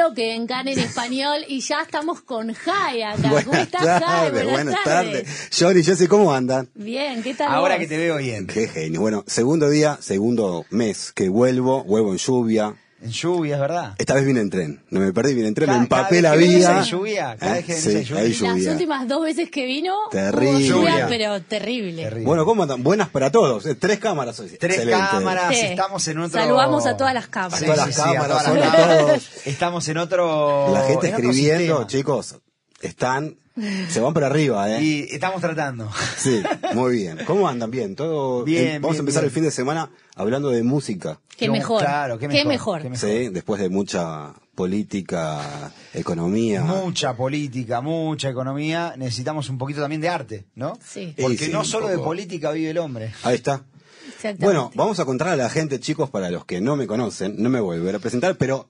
bloque 0.00 0.34
en 0.34 0.46
CAN 0.46 0.66
en 0.68 0.78
español 0.78 1.44
y 1.46 1.60
ya 1.60 1.82
estamos 1.82 2.22
con 2.22 2.54
Jai 2.54 3.02
acá. 3.02 3.22
¿Cómo 3.22 3.42
Buenas 3.44 3.66
estás, 3.66 3.82
Jai? 3.82 4.00
tardes, 4.00 4.50
buenas 4.50 4.84
tardes. 4.84 5.48
Johnny, 5.58 5.82
Jessy, 5.82 6.06
¿cómo 6.06 6.32
andan? 6.32 6.70
Bien, 6.74 7.22
¿qué 7.22 7.34
tal 7.34 7.52
Ahora 7.52 7.74
vos? 7.74 7.80
que 7.82 7.86
te 7.86 7.98
veo 7.98 8.16
bien. 8.16 8.46
Qué 8.46 8.66
genio. 8.66 9.00
Bueno, 9.02 9.24
segundo 9.26 9.68
día, 9.68 9.98
segundo 10.00 10.64
mes 10.70 11.12
que 11.12 11.28
vuelvo, 11.28 11.84
vuelvo 11.84 12.12
en 12.12 12.18
lluvia. 12.18 12.74
En 13.02 13.10
lluvia, 13.10 13.54
es 13.54 13.60
verdad. 13.60 13.94
Esta 13.96 14.12
vez 14.14 14.26
vine 14.26 14.40
en 14.40 14.50
tren. 14.50 14.82
No 14.90 15.00
me 15.00 15.10
perdí, 15.12 15.32
vine 15.34 15.48
en 15.48 15.54
tren, 15.54 15.66
Cada- 15.68 15.78
me 15.78 15.84
empapé 15.84 16.16
cada 16.20 16.34
la 16.34 16.36
vez 16.36 16.48
vida. 16.54 16.78
hay 16.80 16.90
lluvia, 16.90 17.36
cada 17.38 17.52
vez 17.54 17.64
que 17.64 17.72
venís 17.72 17.84
sí, 17.84 17.96
hay 17.96 18.04
lluvia. 18.32 18.52
hay 18.52 18.60
Las 18.62 18.72
últimas 18.74 19.08
dos 19.08 19.22
veces 19.24 19.50
que 19.50 19.64
vino, 19.64 19.94
Terrible. 20.10 20.50
hubo 20.50 20.58
lluvia, 20.82 21.06
pero 21.08 21.40
terrible. 21.42 22.02
Terrible. 22.02 22.26
Bueno, 22.26 22.44
¿cómo 22.44 22.62
andan? 22.64 22.82
Buenas 22.82 23.08
para 23.08 23.30
todos. 23.30 23.64
eh, 23.64 23.74
Tres 23.74 23.98
cámaras 24.00 24.38
hoy. 24.40 24.50
Tres 24.60 24.76
Excelente. 24.76 25.04
cámaras, 25.10 25.54
Sí. 25.56 25.60
estamos 25.66 26.06
en 26.08 26.18
otro... 26.18 26.40
Saludamos 26.40 26.86
a 26.86 26.96
todas 26.98 27.14
las 27.14 27.26
cámaras. 27.28 27.62
A 27.62 27.64
todas 27.64 27.86
las 27.86 27.98
a 27.98 28.02
cámaras, 28.04 28.28
todas 28.44 28.58
las 28.58 28.70
cámaras. 28.70 28.98
todos. 28.98 29.46
Estamos 29.46 29.88
en 29.88 29.96
otro... 29.96 30.70
La 30.74 30.82
gente 30.82 31.08
en 31.08 31.14
escribiendo, 31.14 31.84
chicos, 31.86 32.36
están, 32.82 33.36
se 33.88 34.00
van 34.00 34.12
para 34.14 34.26
arriba, 34.26 34.70
¿eh? 34.70 34.82
Y 34.82 35.00
estamos 35.10 35.40
tratando. 35.40 35.90
Sí, 36.16 36.42
muy 36.74 36.96
bien. 36.96 37.18
¿Cómo 37.26 37.48
andan? 37.48 37.70
Bien, 37.70 37.94
todo 37.96 38.44
Bien, 38.44 38.66
eh, 38.66 38.78
Vamos 38.78 38.92
bien, 38.92 38.96
a 38.96 39.00
empezar 39.00 39.22
bien. 39.22 39.28
el 39.30 39.34
fin 39.34 39.42
de 39.44 39.50
semana 39.50 39.90
hablando 40.14 40.50
de 40.50 40.62
música. 40.62 41.20
Qué 41.36 41.46
No, 41.46 41.52
mejor. 41.54 41.80
claro, 41.80 42.18
qué 42.18 42.28
Qué 42.28 42.44
mejor, 42.44 42.82
qué 42.82 42.90
mejor. 42.90 43.08
Sí, 43.08 43.28
después 43.30 43.60
de 43.60 43.70
mucha 43.70 44.34
política, 44.54 45.72
economía. 45.94 46.62
Mucha 46.62 47.16
política, 47.16 47.80
mucha 47.80 48.28
economía. 48.28 48.94
Necesitamos 48.96 49.48
un 49.48 49.58
poquito 49.58 49.80
también 49.80 50.00
de 50.00 50.08
arte, 50.08 50.44
¿no? 50.54 50.74
Sí. 50.84 51.14
Sí, 51.16 51.22
Porque 51.22 51.38
sí, 51.38 51.50
no 51.52 51.64
solo 51.64 51.88
de 51.88 51.98
política 51.98 52.50
vive 52.52 52.70
el 52.70 52.78
hombre. 52.78 53.12
Ahí 53.22 53.36
está. 53.36 53.64
Bueno, 54.38 54.70
vamos 54.74 55.00
a 55.00 55.04
contar 55.06 55.28
a 55.28 55.36
la 55.36 55.48
gente, 55.48 55.80
chicos, 55.80 56.10
para 56.10 56.30
los 56.30 56.44
que 56.44 56.60
no 56.60 56.76
me 56.76 56.86
conocen, 56.86 57.36
no 57.38 57.48
me 57.48 57.60
voy 57.60 57.76
a 57.76 57.80
volver 57.80 57.94
a 57.96 57.98
presentar, 58.00 58.36
pero 58.36 58.68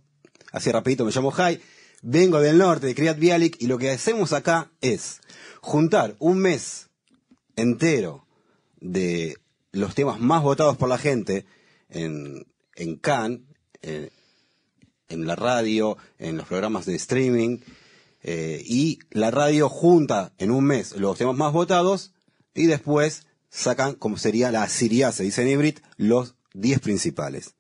así 0.53 0.71
rapidito 0.71 1.05
me 1.05 1.11
llamo 1.11 1.31
Jai, 1.33 1.61
vengo 2.03 2.41
del 2.41 2.59
norte, 2.59 2.87
de 2.87 2.95
Kriat 2.95 3.19
Bialik, 3.19 3.61
y 3.61 3.67
lo 3.67 3.79
que 3.79 3.91
hacemos 3.91 4.33
acá 4.33 4.71
es 4.81 5.21
juntar 5.61 6.17
un 6.19 6.39
mes 6.39 6.89
entero 7.57 8.27
de 8.81 9.37
los 9.73 9.95
temas 9.95 10.21
más 10.21 10.43
votados 10.43 10.77
por 10.77 10.89
la 10.89 10.99
gente 10.99 11.45
en, 11.89 12.47
en 12.75 12.97
Cannes, 12.97 13.41
eh, 13.83 14.11
en 15.09 15.27
la 15.27 15.37
radio, 15.37 15.99
en 16.19 16.37
los 16.37 16.47
programas 16.47 16.87
de 16.87 16.95
streaming, 16.95 17.59
eh, 18.23 18.63
y 18.65 18.99
la 19.11 19.31
radio 19.31 19.69
junta 19.69 20.33
en 20.39 20.51
un 20.51 20.65
mes 20.65 20.95
los 20.97 21.17
temas 21.17 21.37
más 21.37 21.53
votados 21.53 22.13
y 22.55 22.67
después 22.67 23.27
sacan, 23.49 23.95
como 23.95 24.19
sería 24.19 24.51
la 24.53 24.69
Siria, 24.69 25.11
se 25.13 25.25
dice 25.25 25.43
en 25.43 25.49
híbrido, 25.49 25.81
los 25.97 26.35
10 26.55 26.81
principales. 26.81 27.55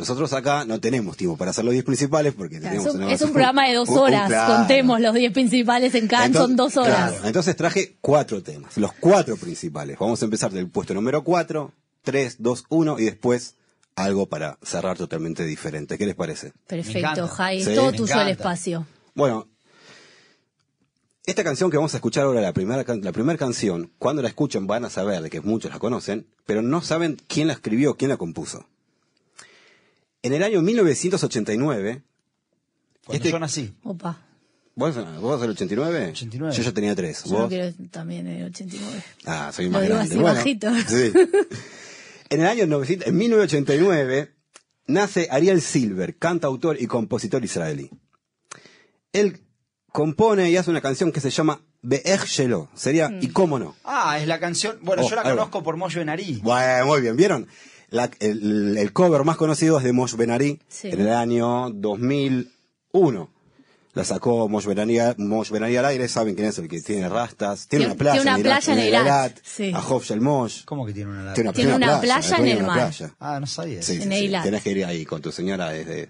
Nosotros 0.00 0.32
acá 0.32 0.64
no 0.64 0.80
tenemos 0.80 1.16
tiempo 1.16 1.36
para 1.36 1.52
hacer 1.52 1.64
los 1.64 1.72
10 1.72 1.84
principales 1.84 2.34
porque 2.34 2.58
Claro, 2.58 2.74
tenemos 2.76 2.86
es, 2.88 2.94
un, 2.94 3.02
una- 3.04 3.12
es 3.12 3.22
un 3.22 3.32
programa 3.32 3.68
de 3.68 3.74
dos 3.74 3.88
horas. 3.90 4.28
claro. 4.28 4.54
Contemos 4.56 5.00
los 5.00 5.14
10 5.14 5.32
principales 5.32 5.94
en 5.94 6.08
CAN, 6.08 6.26
Entonces- 6.26 6.46
son 6.48 6.56
dos 6.56 6.76
horas. 6.76 7.12
claro, 7.12 7.26
entonces 7.26 7.56
traje 7.56 7.96
cuatro 8.00 8.42
temas, 8.42 8.76
los 8.76 8.92
cuatro 8.94 9.36
principales. 9.36 9.96
Vamos 9.98 10.20
a 10.20 10.24
empezar 10.24 10.50
del 10.50 10.68
puesto 10.68 10.92
número 10.94 11.22
4, 11.22 11.72
3, 12.02 12.36
2, 12.38 12.64
1 12.68 12.98
y 12.98 13.04
después 13.04 13.54
algo 13.96 14.26
para 14.26 14.58
cerrar 14.62 14.96
totalmente 14.96 15.44
diferente. 15.44 15.98
¿Qué 15.98 16.06
les 16.06 16.14
parece? 16.14 16.52
Perfecto. 16.66 17.28
Jai. 17.28 17.62
Sí, 17.62 17.74
todo 17.74 17.90
me 17.92 17.96
tuyo 17.98 18.20
el 18.20 18.28
espacio. 18.28 18.86
Bueno, 19.14 19.46
esta 21.26 21.44
canción 21.44 21.70
que 21.70 21.76
vamos 21.76 21.92
a 21.94 21.98
escuchar 21.98 22.24
ahora, 22.24 22.40
la 22.40 22.52
primera, 22.52 22.82
la 22.94 23.12
primera 23.12 23.38
canción, 23.38 23.90
cuando 23.98 24.22
la 24.22 24.28
escuchen 24.28 24.66
van 24.66 24.84
a 24.84 24.90
saber 24.90 25.20
de 25.22 25.30
que 25.30 25.40
muchos 25.40 25.70
la 25.70 25.78
conocen, 25.78 26.26
pero 26.46 26.62
no 26.62 26.80
saben 26.82 27.18
quién 27.28 27.46
la 27.48 27.52
escribió, 27.52 27.96
quién 27.96 28.08
la 28.08 28.16
compuso. 28.16 28.66
En 30.22 30.32
el 30.34 30.42
año 30.42 30.60
1989, 30.62 32.02
Cuando 33.06 33.16
Este- 33.16 33.30
yo 33.32 33.38
nací. 33.38 33.74
Opa. 33.82 34.20
¿vos, 34.76 34.94
vos 35.20 35.40
del 35.40 35.50
89? 35.50 36.08
89. 36.12 36.54
Yo 36.56 36.62
ya 36.62 36.72
tenía 36.72 36.94
tres. 36.94 37.24
Yo 37.24 37.32
no 37.32 37.38
¿Vos? 37.40 37.48
quiero 37.48 37.72
también 37.90 38.26
en 38.28 38.36
el 38.42 38.44
89. 38.46 39.02
Ah, 39.26 39.50
soy 39.52 39.64
Lo 39.66 39.70
más 39.72 39.82
digo 39.82 39.94
grande. 39.94 40.14
así 40.14 40.20
Bueno, 40.20 40.36
bajito. 40.36 40.70
sí. 40.88 41.12
En 42.30 42.40
el 42.42 42.46
año 42.46 42.66
900 42.66 43.08
en 43.08 43.16
1989 43.16 44.32
nace 44.86 45.26
Ariel 45.32 45.60
Silver, 45.60 46.16
cantautor 46.16 46.80
y 46.80 46.86
compositor 46.86 47.44
israelí. 47.44 47.90
Él 49.12 49.40
compone 49.90 50.48
y 50.50 50.56
hace 50.56 50.70
una 50.70 50.80
canción 50.80 51.10
que 51.10 51.20
se 51.20 51.30
llama 51.30 51.60
Be'ech 51.82 52.26
Shelo. 52.26 52.68
Sería 52.76 53.08
Mm. 53.08 53.18
¿Y 53.22 53.28
cómo 53.30 53.58
no? 53.58 53.74
Ah, 53.82 54.18
es 54.20 54.28
la 54.28 54.38
canción... 54.38 54.78
Bueno, 54.82 55.02
Oh, 55.04 55.10
yo 55.10 55.16
la 55.16 55.22
conozco 55.24 55.64
por 55.64 55.76
Moyo 55.76 55.98
Benarí. 55.98 56.38
Bueno, 56.42 56.86
muy 56.86 57.00
bien, 57.00 57.16
¿vieron? 57.16 57.48
La- 57.90 58.10
el, 58.20 58.76
el 58.78 58.92
cover 58.92 59.24
más 59.24 59.36
conocido 59.36 59.78
es 59.78 59.84
de 59.84 59.92
Mosh 59.92 60.14
Benari 60.14 60.60
Sí. 60.68 60.88
en 60.90 61.00
el 61.00 61.12
año 61.12 61.70
2001. 61.70 63.30
La 63.92 64.04
sacó 64.04 64.48
Mosh 64.48 64.66
Benari, 64.66 64.98
Mosh 65.18 65.50
Benari 65.50 65.76
al 65.76 65.84
aire, 65.86 66.06
saben 66.06 66.36
quién 66.36 66.46
es 66.48 66.58
el 66.58 66.68
que 66.68 66.80
tiene 66.80 67.08
rastas. 67.08 67.66
Tiene, 67.66 67.86
Tiene- 67.86 67.94
una 67.94 67.98
playa, 67.98 68.22
tiene 68.22 68.34
una 68.36 68.42
playa 68.60 68.72
en 68.72 68.78
Eilat, 68.78 69.38
sí. 69.42 69.72
A 69.74 69.80
Hof 69.80 70.04
Shel 70.04 70.20
Mosh. 70.20 70.64
¿Cómo 70.64 70.86
que 70.86 70.92
tiene 70.92 71.10
una? 71.10 71.34
Tiene 71.34 71.50
una, 71.50 71.56
Tiene 71.56 71.74
una 71.74 72.00
playa 72.00 72.36
en 72.36 72.46
el 72.46 72.62
mar. 72.62 72.74
playa. 72.76 73.14
Ah, 73.18 73.40
no 73.40 73.46
sabía. 73.48 73.82
Sí, 73.82 73.96
sí, 73.96 74.02
En 74.04 74.10
sí. 74.10 74.14
Eilat. 74.14 74.44
Tenés 74.44 74.62
que 74.62 74.70
ir 74.70 74.84
ahí 74.84 75.04
con 75.04 75.20
tu 75.20 75.32
señora 75.32 75.70
desde, 75.70 76.08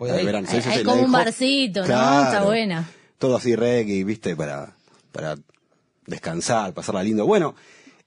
ahí. 0.00 0.24
verano. 0.24 0.48
Sí, 0.50 0.56
Hay- 0.56 0.62
sí, 0.62 0.68
hay 0.70 0.82
como 0.84 1.02
un 1.02 1.12
barcito, 1.12 1.80
¿no? 1.80 1.84
Está 1.84 2.42
buena. 2.44 2.88
Todo 3.18 3.36
así 3.36 3.54
reggae, 3.56 4.02
viste, 4.04 4.34
para, 4.34 4.74
para 5.12 5.36
descansar, 6.06 6.72
pasarla 6.72 7.02
lindo. 7.02 7.26
Bueno, 7.26 7.54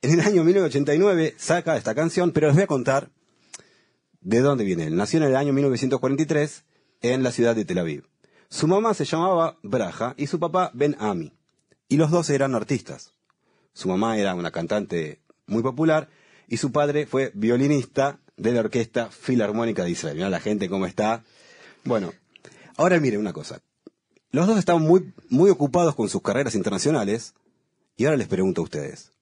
en 0.05 0.19
el 0.19 0.21
año 0.21 0.43
1989 0.43 1.33
saca 1.37 1.75
esta 1.77 1.95
canción, 1.95 2.31
pero 2.31 2.47
les 2.47 2.55
voy 2.55 2.63
a 2.63 2.67
contar 2.67 3.09
de 4.21 4.39
dónde 4.39 4.63
viene. 4.63 4.85
Él 4.85 4.95
nació 4.95 5.17
en 5.17 5.25
el 5.25 5.35
año 5.35 5.51
1943 5.51 6.63
en 7.01 7.23
la 7.23 7.31
ciudad 7.31 7.55
de 7.55 7.65
Tel 7.65 7.79
Aviv. 7.79 8.07
Su 8.49 8.67
mamá 8.67 8.93
se 8.93 9.05
llamaba 9.05 9.57
Braja 9.63 10.13
y 10.17 10.27
su 10.27 10.39
papá 10.39 10.69
Ben 10.73 10.95
Ami. 10.99 11.33
Y 11.89 11.97
los 11.97 12.11
dos 12.11 12.29
eran 12.29 12.53
artistas. 12.53 13.13
Su 13.73 13.89
mamá 13.89 14.17
era 14.17 14.35
una 14.35 14.51
cantante 14.51 15.21
muy 15.47 15.63
popular 15.63 16.07
y 16.47 16.57
su 16.57 16.71
padre 16.71 17.07
fue 17.07 17.31
violinista 17.33 18.19
de 18.37 18.51
la 18.51 18.59
Orquesta 18.59 19.09
Filarmónica 19.09 19.83
de 19.83 19.91
Israel. 19.91 20.17
Mirá 20.17 20.29
la 20.29 20.39
gente 20.39 20.69
cómo 20.69 20.85
está. 20.85 21.23
Bueno, 21.83 22.13
ahora 22.77 22.99
miren 22.99 23.19
una 23.19 23.33
cosa. 23.33 23.59
Los 24.29 24.45
dos 24.45 24.59
estaban 24.59 24.83
muy, 24.83 25.13
muy 25.29 25.49
ocupados 25.49 25.95
con 25.95 26.09
sus 26.09 26.21
carreras 26.21 26.53
internacionales 26.53 27.33
y 27.97 28.05
ahora 28.05 28.17
les 28.17 28.27
pregunto 28.27 28.61
a 28.61 28.65
ustedes. 28.65 29.14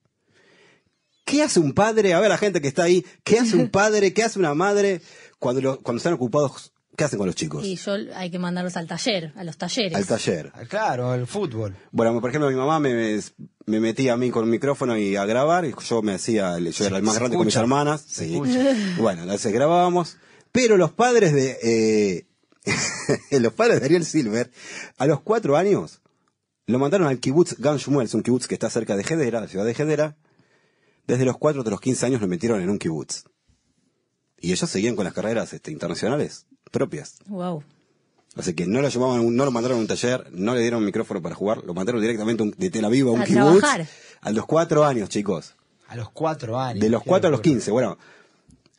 ¿Qué 1.25 1.41
hace 1.41 1.59
un 1.59 1.73
padre? 1.73 2.13
A 2.13 2.19
ver, 2.19 2.29
la 2.29 2.37
gente 2.37 2.61
que 2.61 2.67
está 2.67 2.83
ahí, 2.83 3.05
¿qué 3.23 3.39
hace 3.39 3.55
un 3.55 3.69
padre? 3.71 4.13
¿Qué 4.13 4.23
hace 4.23 4.39
una 4.39 4.53
madre 4.53 5.01
cuando, 5.39 5.61
lo- 5.61 5.79
cuando 5.81 5.97
están 5.97 6.13
ocupados? 6.13 6.71
¿Qué 6.95 7.03
hacen 7.05 7.17
con 7.17 7.25
los 7.25 7.35
chicos? 7.35 7.65
Y 7.65 7.75
yo 7.75 7.93
hay 8.15 8.29
que 8.29 8.37
mandarlos 8.37 8.77
al 8.77 8.85
taller, 8.87 9.33
a 9.35 9.43
los 9.43 9.57
talleres. 9.57 9.95
Al 9.97 10.05
taller. 10.05 10.51
Ah, 10.53 10.61
Claro, 10.69 11.15
el 11.15 11.25
fútbol. 11.25 11.75
Bueno, 11.91 12.21
por 12.21 12.29
ejemplo, 12.29 12.49
mi 12.51 12.55
mamá 12.55 12.79
me, 12.79 13.19
me 13.65 13.79
metía 13.79 14.13
a 14.13 14.17
mí 14.17 14.29
con 14.29 14.43
un 14.43 14.51
micrófono 14.51 14.95
y 14.95 15.15
a 15.15 15.25
grabar, 15.25 15.65
y 15.65 15.73
yo 15.89 16.01
me 16.03 16.13
hacía, 16.13 16.59
yo 16.59 16.85
era 16.85 16.97
el 16.97 17.03
más 17.03 17.15
grande 17.17 17.35
con 17.35 17.47
mis 17.47 17.55
escucha. 17.55 17.63
hermanas, 17.63 18.05
sí. 18.07 18.33
escucha. 18.33 18.75
Bueno, 18.99 19.23
entonces 19.23 19.51
grabábamos, 19.51 20.17
pero 20.51 20.77
los 20.77 20.91
padres 20.91 21.33
de, 21.33 21.57
eh, 21.63 22.27
los 23.39 23.53
padres 23.53 23.79
de 23.79 23.85
Ariel 23.85 24.05
Silver, 24.05 24.51
a 24.99 25.07
los 25.07 25.21
cuatro 25.21 25.57
años, 25.57 25.99
lo 26.67 26.77
mandaron 26.77 27.07
al 27.07 27.19
kibutz 27.19 27.55
Gan 27.57 27.77
Shmuel, 27.77 28.05
es 28.05 28.13
un 28.13 28.21
kibutz 28.21 28.45
que 28.45 28.53
está 28.53 28.69
cerca 28.69 28.95
de 28.95 29.01
Hedera, 29.01 29.41
la 29.41 29.47
ciudad 29.47 29.65
de 29.65 29.71
Hedera, 29.71 30.15
desde 31.07 31.25
los 31.25 31.37
cuatro 31.37 31.61
hasta 31.61 31.71
los 31.71 31.81
15 31.81 32.05
años 32.05 32.21
lo 32.21 32.27
metieron 32.27 32.61
en 32.61 32.69
un 32.69 32.79
kibutz. 32.79 33.23
Y 34.39 34.51
ellos 34.51 34.69
seguían 34.69 34.95
con 34.95 35.05
las 35.05 35.13
carreras 35.13 35.53
este, 35.53 35.71
internacionales 35.71 36.45
propias. 36.71 37.19
Wow. 37.27 37.63
Así 38.35 38.53
que 38.53 38.65
no 38.65 38.81
lo 38.81 38.89
llamaban, 38.89 39.35
no 39.35 39.45
lo 39.45 39.51
mandaron 39.51 39.77
a 39.77 39.81
un 39.81 39.87
taller, 39.87 40.27
no 40.31 40.55
le 40.55 40.61
dieron 40.61 40.79
un 40.79 40.85
micrófono 40.85 41.21
para 41.21 41.35
jugar, 41.35 41.63
lo 41.63 41.73
mandaron 41.73 42.01
directamente 42.01 42.43
de 42.57 42.69
Tel 42.71 42.83
Aviv 42.85 43.07
a 43.07 43.11
un 43.11 43.21
A 43.21 43.25
kibutz. 43.25 43.59
trabajar. 43.59 43.87
A 44.21 44.31
los 44.31 44.45
cuatro 44.45 44.83
años, 44.85 45.09
chicos. 45.09 45.55
A 45.87 45.95
los 45.95 46.09
cuatro 46.09 46.59
años. 46.59 46.81
De 46.81 46.89
los 46.89 47.03
Qué 47.03 47.09
cuatro 47.09 47.27
a 47.27 47.31
los 47.31 47.39
locura. 47.39 47.53
quince. 47.53 47.71
Bueno, 47.71 47.97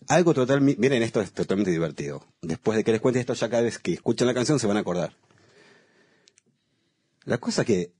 algo 0.09 0.35
total, 0.35 0.61
miren, 0.61 1.03
esto 1.03 1.21
es 1.21 1.33
totalmente 1.33 1.71
divertido. 1.71 2.27
Después 2.43 2.77
de 2.77 2.85
que 2.85 2.93
les 2.93 3.01
cuente 3.01 3.21
esto, 3.21 3.33
ya 3.35 3.49
cada 3.49 3.63
vez 3.63 3.79
que 3.79 3.93
escuchan 3.93 4.27
la 4.27 4.35
canción 4.35 4.59
se 4.59 4.67
van 4.67 4.77
a 4.77 4.81
acordar. 4.81 5.17
La 7.25 7.39
cosa 7.39 7.65
que 7.65 7.93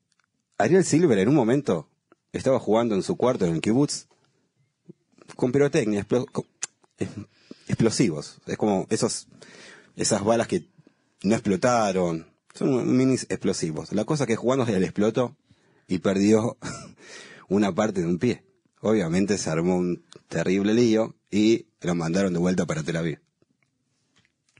Ariel 0.59 0.85
Silver 0.85 1.19
en 1.19 1.29
un 1.29 1.35
momento 1.35 1.89
estaba 2.33 2.59
jugando 2.59 2.95
en 2.95 3.03
su 3.03 3.17
cuarto 3.17 3.47
en 3.47 3.55
el 3.55 3.61
kibutz 3.61 4.07
con 5.37 5.53
pirotecnia, 5.53 6.07
explo- 6.07 6.31
con- 6.31 6.47
es- 6.99 7.09
explosivos. 7.69 8.39
Es 8.47 8.57
como 8.57 8.87
esos, 8.91 9.27
esas 9.97 10.25
balas 10.25 10.47
que 10.49 10.67
no 11.23 11.35
explotaron. 11.35 12.27
Son 12.55 12.97
mini 12.97 13.15
explosivos. 13.15 13.93
La 13.93 14.05
cosa 14.05 14.27
que 14.27 14.37
jugando 14.37 14.67
él 14.67 14.85
explotó 14.85 15.37
y 15.89 15.99
perdió 15.99 16.57
una 17.49 17.75
parte 17.75 18.01
de 18.03 18.07
un 18.07 18.19
pie. 18.19 18.45
Obviamente 18.81 19.39
se 19.39 19.51
armó 19.51 19.77
un 19.77 20.05
terrible 20.29 20.75
lío 20.75 21.15
y 21.31 21.67
lo 21.81 21.95
mandaron 21.95 22.33
de 22.33 22.39
vuelta 22.39 22.67
para 22.67 22.83
Tel 22.83 22.97
Aviv. 22.97 23.19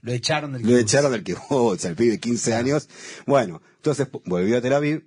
Lo 0.01 0.11
echaron 0.11 0.53
del 0.53 0.61
Lo 0.63 0.77
echaron 0.77 1.11
del 1.11 1.23
kibutz, 1.23 1.85
al 1.85 1.95
pibe 1.95 2.11
de 2.11 2.19
15 2.19 2.53
años. 2.53 2.89
Bueno, 3.25 3.61
entonces 3.77 4.07
volvió 4.25 4.57
a 4.57 4.61
Tel 4.61 4.73
Aviv 4.73 5.05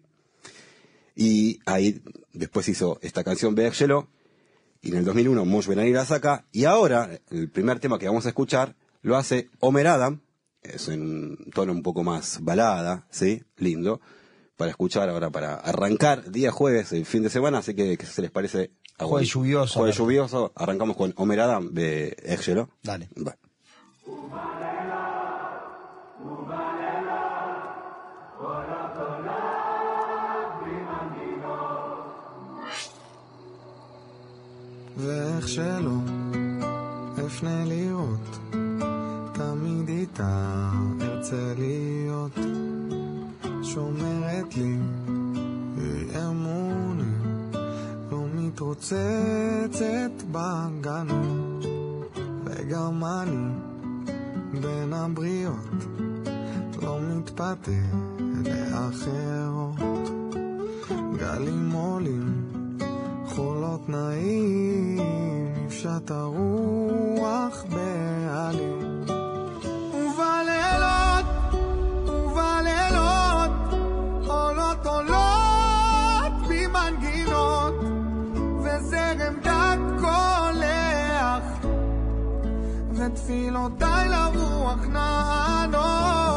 y 1.15 1.61
ahí 1.67 2.03
después 2.33 2.69
hizo 2.69 2.99
esta 3.03 3.23
canción 3.25 3.55
Be'er 3.55 3.75
y 4.81 4.91
en 4.91 4.99
el 4.99 5.05
2001 5.05 5.45
Moshe 5.45 5.69
Benani 5.69 5.93
la 5.93 6.05
saca 6.05 6.45
y 6.53 6.65
ahora 6.65 7.11
el 7.31 7.51
primer 7.51 7.81
tema 7.81 7.99
que 7.99 8.07
vamos 8.07 8.27
a 8.27 8.29
escuchar 8.29 8.77
lo 9.03 9.17
hace 9.17 9.51
Homer 9.61 9.87
Adam 9.87 10.21
es 10.63 10.89
en 10.89 11.03
un 11.03 11.51
tono 11.55 11.73
un 11.73 11.83
poco 11.83 12.03
más 12.03 12.39
balada, 12.43 13.07
¿sí? 13.11 13.43
Lindo. 13.57 14.01
Para 14.57 14.71
escuchar 14.71 15.09
ahora, 15.09 15.31
para 15.31 15.55
arrancar 15.55 16.33
día 16.33 16.51
jueves, 16.51 16.93
el 16.93 17.07
fin 17.07 17.23
de 17.23 17.31
semana, 17.31 17.59
así 17.59 17.75
que, 17.75 17.97
¿qué 17.97 18.07
se 18.07 18.23
les 18.23 18.31
parece? 18.33 18.73
a 18.99 19.05
Jueves 19.05 19.29
lluvioso, 19.29 19.79
Jueves 19.79 19.97
lluvioso, 19.97 20.53
arrancamos 20.57 20.97
con 20.97 21.15
Homer 21.17 21.41
Adam 21.41 21.73
de 21.73 22.17
Exgelo. 22.25 22.69
Dale. 22.83 23.09
Va. 23.17 23.37
ואיך 34.99 35.49
שלא 35.49 35.99
אפנה 37.27 37.65
לראות. 37.65 38.39
תמיד 39.33 39.89
איתה 39.89 40.71
ארצה 41.01 41.55
להיות. 41.59 42.39
שומרת 43.63 44.57
לי 44.57 44.77
אמונים 46.25 47.53
לא 48.11 48.21
מתרוצצת 48.35 50.23
בגנות 50.33 51.65
וגם 52.45 53.05
אני 53.05 53.53
בין 54.61 54.93
הבריות. 54.93 55.85
לא 56.83 56.99
מתפתה 57.01 57.71
לאחרות. 58.45 59.79
גלים 61.19 61.71
עולים 61.73 62.38
חולות 63.39 63.89
נעים, 63.89 64.99
נפשט 65.65 66.11
הרוח 66.11 67.65
בעלים. 67.71 69.03
ובלילות, 69.95 71.27
ובלילות, 72.07 73.51
עולות 74.27 74.87
עולות 74.87 76.33
ממנגינות, 76.49 77.75
וזרם 78.63 79.35
דק 79.43 79.79
קולח, 80.01 81.45
ותפילותיי 82.93 84.09
לרוח 84.09 84.87
נענות. 84.87 86.28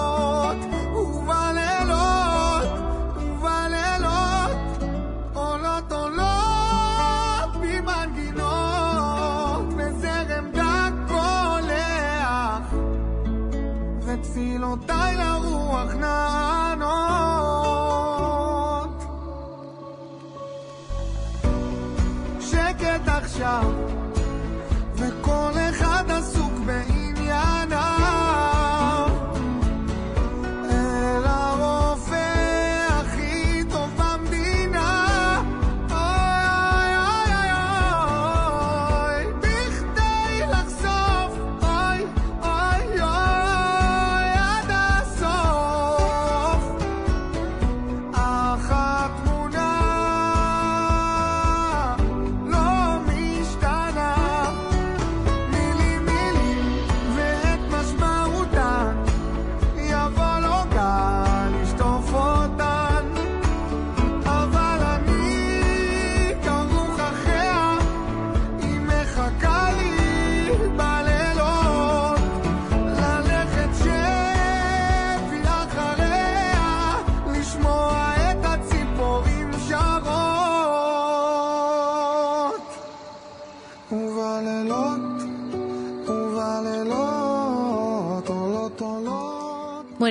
shout 23.42 23.81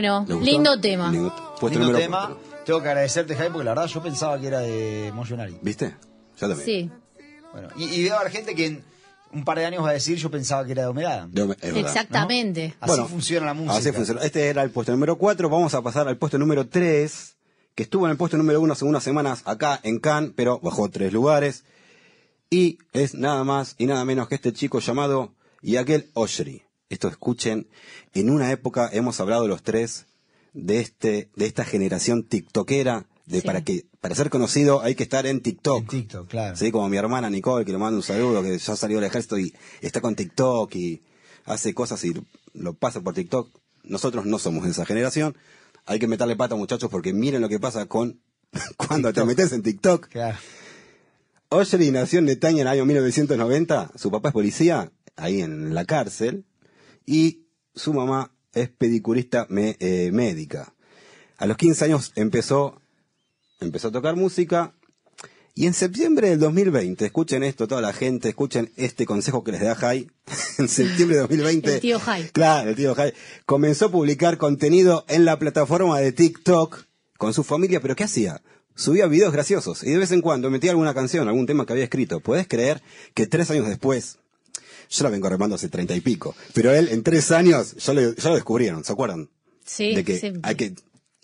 Bueno, 0.01 0.27
lindo 0.41 0.81
tema. 0.81 1.11
Lindo, 1.11 1.35
puesto 1.61 1.79
Lindo 1.79 1.87
número 1.93 1.99
tema. 1.99 2.27
cuatro. 2.29 2.41
Tengo 2.65 2.83
que 2.83 2.89
agradecerte, 2.89 3.35
Jaime, 3.37 3.51
porque 3.53 3.65
la 3.65 3.71
verdad 3.73 3.87
yo 3.87 4.03
pensaba 4.03 4.41
que 4.41 4.47
era 4.47 4.61
de 4.61 5.11
Motionary. 5.15 5.59
¿Viste? 5.63 5.95
También. 6.39 6.65
Sí, 6.65 6.91
Bueno, 7.53 7.69
y, 7.77 7.85
y 7.85 8.03
debe 8.05 8.17
haber 8.17 8.31
gente 8.33 8.55
que 8.55 8.67
en 8.67 8.85
un 9.33 9.45
par 9.45 9.59
de 9.59 9.67
años 9.67 9.85
va 9.85 9.91
a 9.91 9.93
decir 9.93 10.17
yo 10.19 10.31
pensaba 10.31 10.65
que 10.65 10.73
era 10.73 10.87
de 10.87 10.93
verdad. 10.93 11.29
exactamente. 11.63 12.75
Así 12.81 13.01
funciona 13.09 13.47
la 13.47 13.55
música. 13.55 13.77
Así 13.77 13.93
funciona. 13.93 14.23
Este 14.23 14.47
era 14.49 14.63
el 14.63 14.71
puesto 14.71 14.93
número 14.93 15.17
4. 15.19 15.49
Vamos 15.49 15.75
a 15.75 15.83
pasar 15.83 16.09
al 16.09 16.17
puesto 16.17 16.39
número 16.39 16.67
3, 16.69 17.37
que 17.75 17.83
estuvo 17.83 18.07
en 18.07 18.13
el 18.13 18.17
puesto 18.17 18.37
número 18.37 18.61
1 18.61 18.73
hace 18.73 18.85
unas 18.85 19.03
semanas 19.05 19.43
acá 19.45 19.81
en 19.83 19.99
Cannes, 19.99 20.33
pero 20.35 20.59
bajó 20.61 20.89
tres 20.91 21.13
lugares. 21.13 21.65
Y 22.51 22.79
es 22.93 23.15
nada 23.15 23.45
más 23.45 23.75
y 23.79 23.87
nada 23.87 24.05
menos 24.05 24.29
que 24.29 24.35
este 24.35 24.53
chico 24.53 24.81
llamado 24.81 25.35
Yaquel 25.63 26.11
Oshri. 26.15 26.63
Esto 26.91 27.09
escuchen, 27.09 27.69
en 28.13 28.29
una 28.29 28.51
época 28.53 28.91
hemos 28.93 29.21
hablado 29.21 29.49
los 29.49 29.63
tres 29.63 30.07
de 30.53 30.81
este, 30.81 31.31
de 31.37 31.47
esta 31.47 31.65
generación 31.65 32.25
tiktokera, 32.25 33.07
de 33.27 33.41
Sí. 33.41 33.47
para 33.47 33.63
que, 33.63 33.87
para 34.01 34.17
ser 34.17 34.29
conocido 34.29 34.83
hay 34.83 34.97
que 34.97 35.05
estar 35.05 35.25
en 35.25 35.41
TikTok. 35.41 35.83
En 35.83 35.87
TikTok, 35.87 36.29
claro. 36.29 36.57
Sí, 36.57 36.73
como 36.73 36.89
mi 36.89 36.97
hermana 36.97 37.31
Nicole, 37.31 37.65
que 37.65 37.71
le 37.73 37.79
mando 37.79 37.99
un 37.99 38.03
saludo, 38.03 38.43
que 38.43 38.59
ya 38.59 38.77
salió 38.77 38.97
del 38.99 39.07
ejército 39.07 39.39
y 39.39 39.55
está 39.81 40.01
con 40.01 40.17
TikTok 40.17 40.75
y 40.75 41.01
hace 41.45 41.73
cosas 41.75 42.05
y 42.05 42.13
lo 42.55 42.75
pasa 42.75 43.01
por 43.01 43.15
TikTok. 43.15 43.49
Nosotros 43.85 44.27
no 44.27 44.39
somos 44.41 44.65
de 44.65 44.71
esa 44.71 44.85
generación. 44.85 45.37
Hay 45.87 46.01
que 46.01 46.09
meterle 46.09 46.35
pata, 46.35 46.57
muchachos, 46.57 46.91
porque 46.91 47.13
miren 47.13 47.41
lo 47.41 47.49
que 47.49 47.61
pasa 47.61 47.87
con 47.87 48.21
cuando 48.77 49.13
te 49.13 49.25
metes 49.25 49.53
en 49.53 49.63
TikTok. 49.63 50.09
Claro. 50.09 50.39
Nació 51.93 52.19
en 52.19 52.25
Netaña 52.25 52.57
en 52.57 52.61
el 52.63 52.69
año 52.69 52.85
1990. 52.85 53.93
Su 53.95 54.11
papá 54.11 54.31
es 54.31 54.33
policía, 54.33 54.91
ahí 55.17 55.41
en 55.41 55.73
la 55.73 55.85
cárcel. 55.85 56.45
Y 57.07 57.47
su 57.75 57.93
mamá 57.93 58.33
es 58.53 58.69
pedicurista 58.69 59.47
me- 59.49 59.77
eh, 59.81 60.11
médica. 60.13 60.75
A 61.39 61.47
los 61.47 61.57
15 61.57 61.85
años 61.87 62.13
empezó, 62.17 62.81
empezó 63.61 63.89
a 63.89 63.93
tocar 63.93 64.17
música. 64.17 64.75
Y 65.55 65.67
en 65.67 65.75
septiembre 65.75 66.31
del 66.31 66.39
2020, 66.39 67.05
escuchen 67.05 67.43
esto 67.43 67.67
toda 67.67 67.81
la 67.83 67.93
gente, 67.93 68.29
escuchen 68.29 68.71
este 68.77 69.05
consejo 69.05 69.43
que 69.43 69.53
les 69.53 69.61
da 69.61 69.75
Jai. 69.75 70.09
en 70.59 70.69
septiembre 70.69 71.17
de 71.17 71.23
2020. 71.23 71.75
El 71.75 71.81
tío 71.81 71.99
Jai. 71.99 72.29
Claro, 72.31 72.71
el 72.71 72.77
tío 72.77 72.95
Jai. 72.95 73.13
Comenzó 73.47 73.87
a 73.87 73.91
publicar 73.91 74.39
contenido 74.39 75.05
en 75.09 75.25
la 75.25 75.39
plataforma 75.39 75.99
de 75.99 76.13
TikTok 76.13 76.85
con 77.19 77.35
su 77.35 77.43
familia, 77.43 77.81
pero 77.81 77.97
¿qué 77.97 78.05
hacía? 78.05 78.41
Subía 78.77 79.07
videos 79.09 79.33
graciosos 79.33 79.83
y 79.83 79.91
de 79.91 79.99
vez 79.99 80.13
en 80.13 80.23
cuando 80.23 80.49
metía 80.51 80.71
alguna 80.71 80.95
canción, 80.95 81.29
algún 81.29 81.45
tema 81.47 81.67
que 81.67 81.73
había 81.73 81.85
escrito. 81.85 82.21
¿Podés 82.21 82.47
creer 82.49 82.81
que 83.13 83.27
tres 83.27 83.51
años 83.51 83.67
después, 83.69 84.20
yo 84.89 85.05
la 85.05 85.11
vengo 85.11 85.29
remando 85.29 85.57
hace 85.57 85.69
treinta 85.69 85.95
y 85.95 86.01
pico, 86.01 86.35
pero 86.53 86.73
él 86.73 86.89
en 86.91 87.03
tres 87.03 87.31
años 87.31 87.75
ya 87.77 87.93
lo, 87.93 88.15
ya 88.15 88.29
lo 88.29 88.35
descubrieron, 88.35 88.85
¿se 88.85 88.93
acuerdan? 88.93 89.29
Sí, 89.65 89.95
de 89.95 90.05
que 90.05 90.19
sí. 90.19 90.33
hay 90.43 90.55
que 90.57 90.75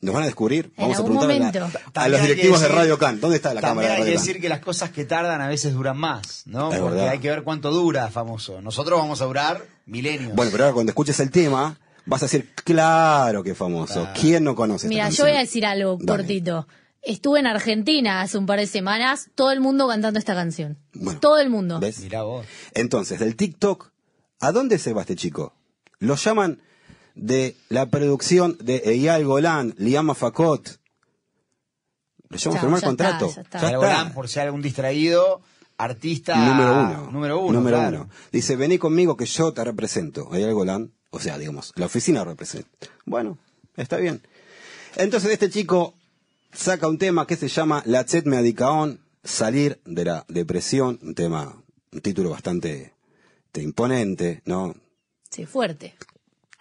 nos 0.02 0.14
van 0.14 0.24
a 0.24 0.26
descubrir. 0.26 0.72
En 0.76 0.82
Vamos 0.84 0.98
a 0.98 1.04
preguntar 1.04 1.70
a, 1.94 2.08
los 2.08 2.22
directivos 2.22 2.60
de 2.60 2.68
Radio 2.68 2.98
Can. 2.98 3.18
¿Dónde 3.20 3.36
está 3.36 3.54
la 3.54 3.60
cámara 3.60 3.88
de 3.88 3.94
hay 3.94 4.02
que 4.04 4.14
Can? 4.14 4.22
decir 4.22 4.40
que 4.40 4.48
las 4.48 4.60
cosas 4.60 4.90
que 4.90 5.04
tardan 5.04 5.40
a 5.40 5.48
veces 5.48 5.72
duran 5.72 5.96
más, 5.96 6.42
¿no? 6.46 6.72
Es 6.72 6.78
Porque 6.78 6.96
verdad. 6.96 7.10
hay 7.10 7.18
que 7.18 7.30
ver 7.30 7.42
cuánto 7.42 7.70
dura, 7.70 8.08
famoso. 8.10 8.60
Nosotros 8.60 8.98
vamos 8.98 9.20
a 9.22 9.24
durar 9.24 9.64
milenios. 9.86 10.34
Bueno, 10.34 10.50
pero 10.52 10.64
ahora 10.64 10.74
cuando 10.74 10.90
escuches 10.90 11.18
el 11.20 11.30
tema, 11.30 11.78
vas 12.04 12.22
a 12.22 12.26
decir, 12.26 12.52
claro 12.62 13.42
que 13.42 13.54
famoso. 13.54 14.02
Claro. 14.02 14.20
¿Quién 14.20 14.44
no 14.44 14.54
conoce 14.54 14.86
Mira, 14.86 15.08
esta 15.08 15.16
yo 15.18 15.28
voy 15.28 15.36
a 15.36 15.40
decir 15.40 15.64
algo 15.64 15.96
Dale. 16.00 16.18
cortito. 16.22 16.68
Estuve 17.06 17.38
en 17.38 17.46
Argentina 17.46 18.20
hace 18.20 18.36
un 18.36 18.46
par 18.46 18.58
de 18.58 18.66
semanas, 18.66 19.30
todo 19.36 19.52
el 19.52 19.60
mundo 19.60 19.86
cantando 19.86 20.18
esta 20.18 20.34
canción. 20.34 20.76
Bueno. 20.92 21.20
todo 21.20 21.38
el 21.38 21.50
mundo. 21.50 21.78
¿Ves? 21.78 22.00
Mirá 22.00 22.22
vos. 22.22 22.44
Entonces, 22.74 23.20
del 23.20 23.36
TikTok, 23.36 23.92
¿a 24.40 24.50
dónde 24.50 24.78
se 24.78 24.92
va 24.92 25.02
este 25.02 25.14
chico? 25.14 25.54
Lo 26.00 26.16
llaman 26.16 26.60
de 27.14 27.56
la 27.68 27.86
producción 27.86 28.58
de 28.60 28.82
Eyal 28.84 29.24
Golan, 29.24 29.74
Liama 29.78 30.16
Fakot. 30.16 30.80
Lo 32.28 32.38
llaman 32.38 32.58
a 32.58 32.60
firmar 32.60 32.80
ya 32.80 32.86
contrato. 32.88 33.26
está, 33.26 33.42
ya 33.60 33.70
está. 33.70 34.04
Ya 34.04 34.12
por 34.12 34.28
ser 34.28 34.42
algún 34.42 34.60
distraído, 34.60 35.42
artista 35.78 36.36
Número 36.36 36.72
uno. 36.72 37.10
Número 37.12 37.40
uno. 37.40 37.52
Número 37.52 37.76
claro. 37.78 37.96
uno. 38.02 38.10
Dice, 38.32 38.56
vení 38.56 38.78
conmigo 38.78 39.16
que 39.16 39.26
yo 39.26 39.52
te 39.52 39.62
represento. 39.62 40.34
Eyal 40.34 40.54
Golan, 40.54 40.92
O 41.10 41.20
sea, 41.20 41.38
digamos, 41.38 41.72
la 41.76 41.86
oficina 41.86 42.24
representa. 42.24 42.88
Bueno, 43.04 43.38
está 43.76 43.96
bien. 43.98 44.20
Entonces 44.96 45.30
este 45.30 45.50
chico 45.50 45.94
saca 46.56 46.88
un 46.88 46.98
tema 46.98 47.26
que 47.26 47.36
se 47.36 47.48
llama 47.48 47.82
La 47.86 48.04
Chet 48.04 48.26
Medicaón, 48.26 49.00
salir 49.24 49.80
de 49.84 50.04
la 50.04 50.24
depresión, 50.28 50.98
un 51.02 51.14
tema, 51.14 51.62
un 51.92 52.00
título 52.00 52.30
bastante 52.30 52.92
este, 53.46 53.62
imponente, 53.62 54.42
¿no? 54.44 54.74
Sí, 55.30 55.44
fuerte. 55.46 55.94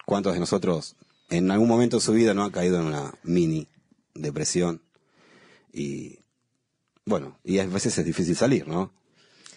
¿Cuántos 0.04 0.34
de 0.34 0.40
nosotros 0.40 0.96
en 1.30 1.50
algún 1.50 1.68
momento 1.68 1.96
de 1.96 2.02
su 2.02 2.12
vida 2.12 2.34
no 2.34 2.44
han 2.44 2.50
caído 2.50 2.80
en 2.80 2.86
una 2.86 3.14
mini 3.22 3.68
depresión? 4.14 4.82
Y 5.72 6.18
bueno, 7.04 7.38
y 7.44 7.58
a 7.58 7.66
veces 7.66 7.96
es 7.98 8.04
difícil 8.04 8.36
salir, 8.36 8.66
¿no? 8.66 8.92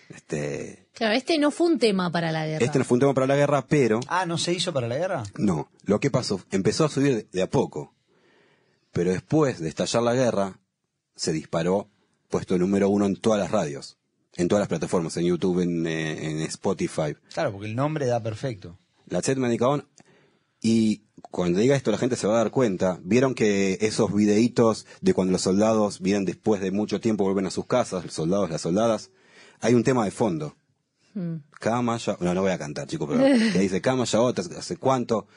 Este, 0.09 0.87
Claro, 0.93 1.13
este 1.13 1.37
no 1.37 1.51
fue 1.51 1.67
un 1.67 1.79
tema 1.79 2.11
para 2.11 2.31
la 2.31 2.45
guerra. 2.45 2.65
este 2.65 2.79
no 2.79 2.85
fue 2.85 2.95
un 2.95 2.99
tema 3.01 3.13
para 3.13 3.27
la 3.27 3.35
guerra, 3.35 3.65
pero 3.67 3.99
Ah, 4.07 4.25
¿no 4.25 4.37
se 4.37 4.53
hizo 4.53 4.73
para 4.73 4.87
la 4.87 4.97
guerra? 4.97 5.23
no, 5.37 5.69
lo 5.83 5.99
que 5.99 6.09
pasó, 6.11 6.41
empezó 6.51 6.85
a 6.85 6.89
subir 6.89 7.15
de, 7.15 7.27
de 7.31 7.41
a 7.43 7.49
poco, 7.49 7.93
pero 8.91 9.11
después 9.11 9.59
de 9.59 9.69
estallar 9.69 10.03
la 10.03 10.13
guerra, 10.13 10.59
se 11.15 11.31
disparó, 11.33 11.89
puesto 12.29 12.57
número 12.57 12.89
uno 12.89 13.05
en 13.05 13.15
todas 13.15 13.39
las 13.39 13.51
radios, 13.51 13.97
en 14.35 14.47
todas 14.47 14.61
las 14.61 14.69
plataformas, 14.69 15.17
en 15.17 15.25
YouTube, 15.25 15.61
en, 15.61 15.85
eh, 15.85 16.29
en 16.29 16.39
Spotify. 16.41 17.15
Claro, 17.33 17.51
porque 17.51 17.67
el 17.67 17.75
nombre 17.75 18.05
da 18.05 18.21
perfecto. 18.21 18.77
La 19.07 19.21
Chet 19.21 19.37
Medicaón. 19.37 19.87
Y 20.61 21.03
cuando 21.31 21.59
diga 21.59 21.75
esto 21.75 21.91
la 21.91 21.97
gente 21.97 22.15
se 22.15 22.27
va 22.27 22.35
a 22.35 22.43
dar 22.43 22.51
cuenta. 22.51 22.99
Vieron 23.03 23.33
que 23.33 23.77
esos 23.81 24.13
videitos 24.13 24.85
de 25.01 25.13
cuando 25.13 25.31
los 25.31 25.41
soldados 25.41 25.99
vienen 25.99 26.25
después 26.25 26.61
de 26.61 26.71
mucho 26.71 26.99
tiempo, 26.99 27.23
vuelven 27.23 27.47
a 27.47 27.51
sus 27.51 27.65
casas, 27.65 28.03
los 28.03 28.13
soldados, 28.13 28.49
las 28.49 28.61
soldadas. 28.61 29.11
Hay 29.61 29.73
un 29.73 29.83
tema 29.83 30.05
de 30.05 30.11
fondo. 30.11 30.55
Cama 31.59 31.97
ya... 31.97 32.17
No, 32.19 32.33
no 32.33 32.41
voy 32.41 32.51
a 32.51 32.57
cantar, 32.57 32.87
chicos, 32.87 33.09
pero 33.11 33.23
que 33.23 33.59
dice 33.59 33.81
cama 33.81 34.05
ya 34.05 34.21
otra, 34.21 34.43
hace 34.57 34.77
cuánto, 34.77 35.27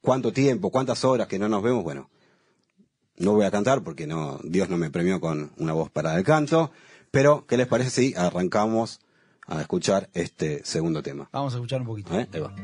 cuánto 0.00 0.32
tiempo, 0.32 0.70
cuántas 0.70 1.04
horas 1.04 1.26
que 1.26 1.38
no 1.38 1.48
nos 1.48 1.62
vemos. 1.62 1.82
Bueno, 1.82 2.10
no 3.18 3.32
voy 3.32 3.46
a 3.46 3.50
cantar 3.50 3.82
porque 3.82 4.06
no, 4.06 4.38
Dios 4.44 4.68
no 4.68 4.76
me 4.76 4.90
premió 4.90 5.20
con 5.20 5.52
una 5.56 5.72
voz 5.72 5.90
para 5.90 6.16
el 6.16 6.24
canto. 6.24 6.70
Pero, 7.10 7.46
¿qué 7.46 7.56
les 7.56 7.66
parece 7.66 7.90
si 7.90 8.14
arrancamos 8.14 9.00
a 9.46 9.60
escuchar 9.60 10.10
este 10.12 10.64
segundo 10.64 11.02
tema? 11.02 11.28
Vamos 11.32 11.54
a 11.54 11.56
escuchar 11.56 11.80
un 11.80 11.86
poquito. 11.86 12.18
¿Eh? 12.18 12.28
Ahí 12.32 12.40
va. 12.40 12.54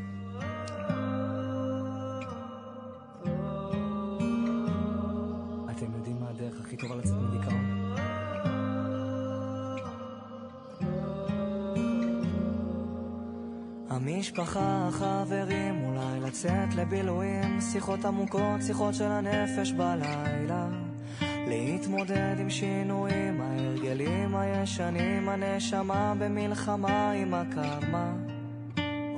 המשפחה, 13.93 14.87
החברים, 14.89 15.83
אולי 15.83 16.19
לצאת 16.21 16.75
לבילויים, 16.75 17.61
שיחות 17.61 18.05
עמוקות, 18.05 18.61
שיחות 18.61 18.93
של 18.93 19.11
הנפש 19.11 19.71
בלילה. 19.71 20.67
להתמודד 21.21 22.35
עם 22.39 22.49
שינויים, 22.49 23.41
ההרגלים 23.41 24.35
הישנים, 24.35 25.29
הנשמה 25.29 26.13
במלחמה 26.19 27.11
עם 27.11 27.33
הקרמה. 27.33 28.13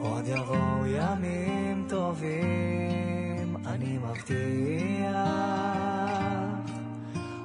עוד 0.01 0.27
יבואו 0.27 0.85
ימים 0.85 1.85
טובים, 1.89 3.57
אני 3.65 3.97
מבטיח. 3.97 5.15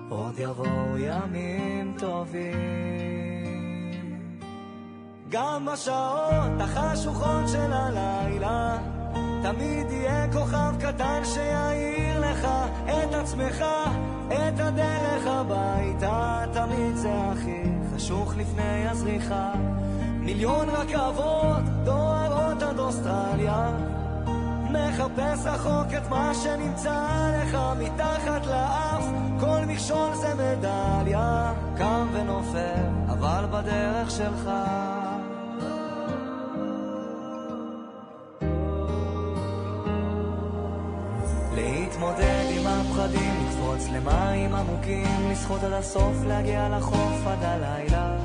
עוד 0.09 0.35
יבואו 0.39 0.99
ימים 0.99 1.95
טובים. 1.99 3.10
גם 5.31 5.67
בשעות 5.73 6.61
החשוכות 6.61 7.49
של 7.49 7.73
הלילה, 7.73 8.79
תמיד 9.43 9.91
יהיה 9.91 10.33
כוכב 10.33 10.75
קטן 10.81 11.23
שיעיר 11.25 12.21
לך 12.21 12.49
את 12.85 13.15
עצמך, 13.15 13.65
את 14.29 14.61
הדרך 14.61 15.27
הביתה. 15.27 16.45
תמיד 16.53 16.97
זה 16.97 17.13
הכי 17.15 17.63
חשוך 17.95 18.37
לפני 18.37 18.89
הזריחה. 18.89 19.53
מיליון 20.21 20.69
רכבות 20.69 21.65
דוהרות 21.85 22.63
עד 22.63 22.79
אוסטרליה. 22.79 23.71
מחפש 24.71 25.47
רחוק 25.47 25.95
את 25.97 26.09
מה 26.09 26.35
שנמצא 26.35 27.07
לך 27.43 27.59
מתחת 27.79 28.47
לאף, 28.47 29.05
כל 29.41 29.65
מכשול 29.67 30.15
זה 30.15 30.35
מדליה. 30.35 31.53
קם 31.79 32.09
ונופל, 32.13 32.87
אבל 33.09 33.45
בדרך 33.51 34.11
שלך. 34.11 34.51
לקפוץ 43.81 43.93
למים 43.93 44.55
עמוקים, 44.55 45.31
לשחות 45.31 45.63
עד 45.63 45.73
הסוף, 45.73 46.17
להגיע 46.27 46.69
לחוף 46.69 47.27
עד 47.27 47.43
הלילה. 47.43 48.17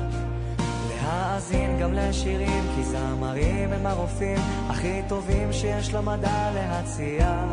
להאזין 0.88 1.78
גם 1.80 1.92
לשירים, 1.92 2.64
כי 2.76 2.84
זמרים 2.84 3.72
הם 3.72 3.86
הרופאים 3.86 4.38
הכי 4.68 5.02
טובים 5.08 5.52
שיש 5.52 5.94
למדע 5.94 6.50
להציע. 6.54 7.44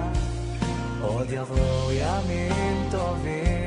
עוד 1.01 1.27
יבואו 1.31 1.91
ימים 1.91 2.89
טובים, 2.91 3.62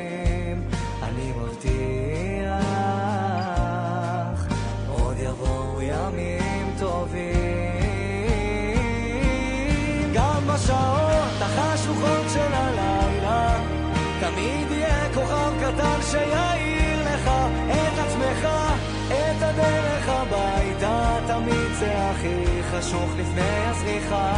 הכי 22.16 22.62
חשוך 22.70 23.10
לפני 23.18 23.66
הזריחה. 23.66 24.32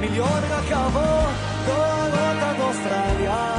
מיליון 0.00 0.40
רכבות 0.50 1.34
דוהרות 1.66 2.38
עד 2.42 2.60
אוסטרליה. 2.60 3.54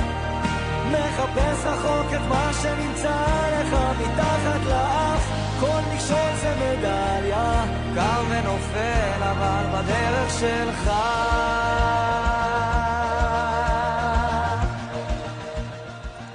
מחפש 0.91 1.65
רחוק 1.65 2.13
את 2.13 2.21
מה 2.29 2.51
שנמצא 2.61 3.25
לך 3.51 3.77
מתחת 4.01 4.65
לאף 4.69 5.29
כל 5.59 5.81
מכשול 5.93 6.31
זה 6.41 6.53
מדליה 6.55 7.63
קם 7.95 8.23
ונופל 8.29 9.23
אבל 9.23 9.63
בדרך 9.73 10.39
שלך 10.39 10.89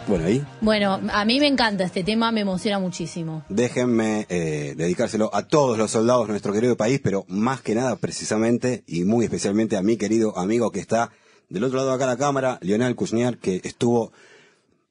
Bueno, 0.08 0.24
ahí 0.24 0.42
Bueno, 0.62 1.00
a 1.12 1.24
mí 1.26 1.38
me 1.38 1.46
encanta 1.46 1.84
este 1.84 2.02
tema, 2.02 2.32
me 2.32 2.40
emociona 2.40 2.78
muchísimo. 2.78 3.44
déjenme 3.50 4.26
eh, 4.30 4.74
dedicárselo 4.74 5.30
a 5.34 5.46
todos 5.46 5.76
los 5.76 5.90
soldados 5.90 6.26
de 6.26 6.32
nuestro 6.32 6.52
querido 6.54 6.78
país, 6.78 6.98
pero 7.02 7.26
más 7.28 7.60
que 7.60 7.74
nada, 7.74 7.96
precisamente 7.96 8.84
y 8.86 9.04
muy 9.04 9.26
especialmente 9.26 9.76
a 9.76 9.82
mi 9.82 9.98
querido 9.98 10.38
amigo 10.38 10.70
que 10.70 10.80
está 10.80 11.10
del 11.50 11.64
otro 11.64 11.76
lado 11.76 11.90
de 11.90 11.96
acá 11.96 12.06
de 12.06 12.12
la 12.12 12.18
cámara, 12.18 12.58
Lionel 12.62 12.94
Kuzniar, 12.94 13.36
que 13.36 13.60
estuvo 13.64 14.12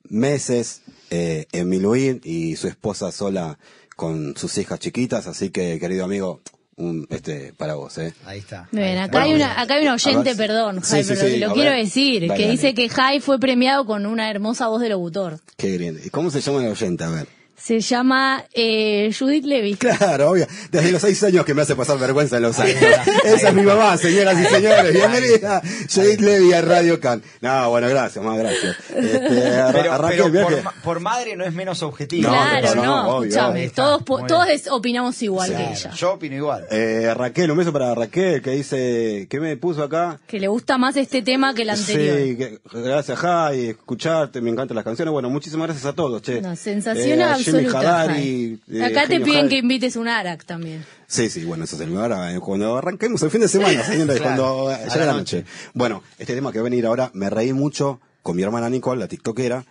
meses 0.07 0.83
eh, 1.09 1.47
en 1.51 1.67
Miluín 1.67 2.21
y 2.24 2.55
su 2.55 2.67
esposa 2.67 3.12
sola 3.12 3.57
con 3.95 4.38
sus 4.38 4.55
hijas 4.59 4.79
chiquitas, 4.79 5.25
así 5.25 5.50
que 5.50 5.79
querido 5.79 6.05
amigo, 6.05 6.41
un, 6.77 7.05
este 7.10 7.53
para 7.57 7.75
vos, 7.75 7.98
¿eh? 7.98 8.13
Ahí 8.25 8.39
está. 8.39 8.67
Bien, 8.72 8.86
ahí 8.86 8.93
está. 8.93 9.03
acá 9.05 9.22
hay 9.24 9.34
una, 9.34 9.60
acá 9.62 9.74
hay 9.75 9.86
un 9.86 9.93
oyente, 9.93 10.34
ver. 10.34 10.38
perdón, 10.38 10.84
Sí, 10.84 10.91
Jai, 10.91 11.03
sí, 11.03 11.13
pero 11.15 11.27
sí, 11.27 11.38
lo 11.38 11.53
quiero 11.53 11.72
ver. 11.72 11.84
decir, 11.86 12.22
Dale, 12.27 12.34
que 12.36 12.43
dale. 12.43 12.51
dice 12.51 12.74
que 12.74 12.89
Jai 12.89 13.19
fue 13.19 13.39
premiado 13.39 13.86
con 13.86 14.05
una 14.05 14.29
hermosa 14.29 14.67
voz 14.67 14.81
de 14.81 14.89
locutor. 14.89 15.39
Qué. 15.57 15.96
¿Y 16.05 16.10
cómo 16.10 16.29
se 16.31 16.39
llama 16.41 16.63
el 16.63 16.72
oyente? 16.72 17.03
A 17.03 17.10
ver. 17.10 17.37
Se 17.59 17.79
llama 17.79 18.45
eh, 18.53 19.11
Judith 19.17 19.43
Levy. 19.43 19.75
Claro, 19.79 20.29
obvio. 20.31 20.45
Desde 20.71 20.91
los 20.91 21.01
seis 21.01 21.21
años 21.23 21.43
que 21.43 21.53
me 21.55 21.63
hace 21.63 21.75
pasar 21.75 21.97
vergüenza 21.97 22.37
en 22.37 22.43
los 22.43 22.57
años. 22.59 22.75
Esa 23.25 23.49
es 23.49 23.53
mi 23.55 23.63
mamá, 23.63 23.97
señoras 23.97 24.37
y 24.39 24.45
señores. 24.45 24.93
Bienvenida. 24.93 25.61
Judith 25.93 26.21
Levy 26.21 26.53
a 26.53 26.61
Radio 26.61 26.99
Can. 26.99 27.23
No, 27.41 27.69
bueno, 27.71 27.89
gracias, 27.89 28.23
más 28.23 28.37
gracias. 28.37 28.75
Este, 28.95 29.59
a, 29.59 29.71
Pero, 29.73 29.91
a 29.93 29.97
Raquel, 29.97 30.31
pero 30.31 30.45
por, 30.45 30.55
que- 30.55 30.61
ma- 30.61 30.73
por 30.83 30.99
madre 30.99 31.35
no 31.35 31.43
es 31.45 31.53
menos 31.53 31.81
objetivo. 31.83 32.29
No, 32.29 32.33
claro, 32.35 32.75
no, 32.75 32.75
no, 32.75 32.85
no, 32.85 33.07
obvio, 33.17 33.29
escuchame, 33.29 33.59
obvio. 33.61 33.71
todos, 33.73 34.03
todos 34.27 34.47
opinamos 34.69 35.21
igual 35.23 35.49
que 35.49 35.55
Claro, 35.55 35.71
ella. 35.73 35.91
Yo 35.91 36.13
opino 36.13 36.35
igual. 36.35 36.65
Eh, 36.69 37.11
Raquel, 37.15 37.49
un 37.51 37.57
beso 37.57 37.73
para 37.73 37.93
Raquel 37.95 38.41
que 38.41 38.51
dice, 38.51 39.27
¿qué 39.29 39.39
me 39.39 39.57
puso 39.57 39.81
acá? 39.83 40.19
Que 40.27 40.39
le 40.39 40.47
gusta 40.47 40.77
más 40.77 40.95
este 40.95 41.21
tema 41.23 41.53
que 41.55 41.63
el 41.63 41.71
anterior. 41.71 42.17
Sí, 42.17 42.37
que- 42.37 42.59
gracias 42.71 43.17
Jai, 43.17 43.69
escucharte, 43.69 44.41
me 44.41 44.51
encantan 44.51 44.75
las 44.75 44.85
canciones. 44.85 45.11
Bueno, 45.11 45.29
muchísimas 45.31 45.67
gracias 45.67 45.85
a 45.87 45.93
todos, 45.93 46.21
che. 46.21 46.37
Una 46.37 46.55
sensación 46.55 47.19
Eh, 47.21 47.25
Jimmy. 47.51 47.66
Hadari, 47.68 48.60
eh, 48.72 48.84
Acá 48.84 49.08
te 49.08 49.20
piden 49.20 49.30
Hadari. 49.39 49.50
que 49.50 49.58
invites 49.58 49.96
un 49.96 50.08
Arak 50.08 50.46
también. 50.46 50.86
Sí, 51.08 51.30
sí, 51.30 51.46
bueno, 51.46 51.63
eso 51.63 51.75
es 51.75 51.82
el 51.82 51.96
ahora, 51.98 52.38
cuando 52.39 52.77
arranquemos 52.77 53.22
el 53.24 53.32
fin 53.32 53.42
de 53.42 53.48
semana, 53.48 53.84
señores, 53.84 54.18
Claro, 54.22 54.44
cuando 54.44 54.68
a 54.70 54.75
eh, 54.75 54.86
la 54.88 54.94
llegue 54.94 55.06
la 55.06 55.13
noche. 55.13 55.38
noche. 55.42 55.51
Bueno, 55.74 56.04
este 56.20 56.36
tema 56.36 56.51
que 56.51 56.60
va 56.60 56.63
a 56.63 56.70
venir 56.70 56.86
ahora, 56.86 57.12
me 57.13 57.30
reí 57.30 57.54
mucho 57.54 58.01
con 58.24 58.36
mi 58.36 58.44
hermana 58.44 58.70
Nicole, 58.70 59.00
la 59.00 59.08
tiktokera, 59.08 59.66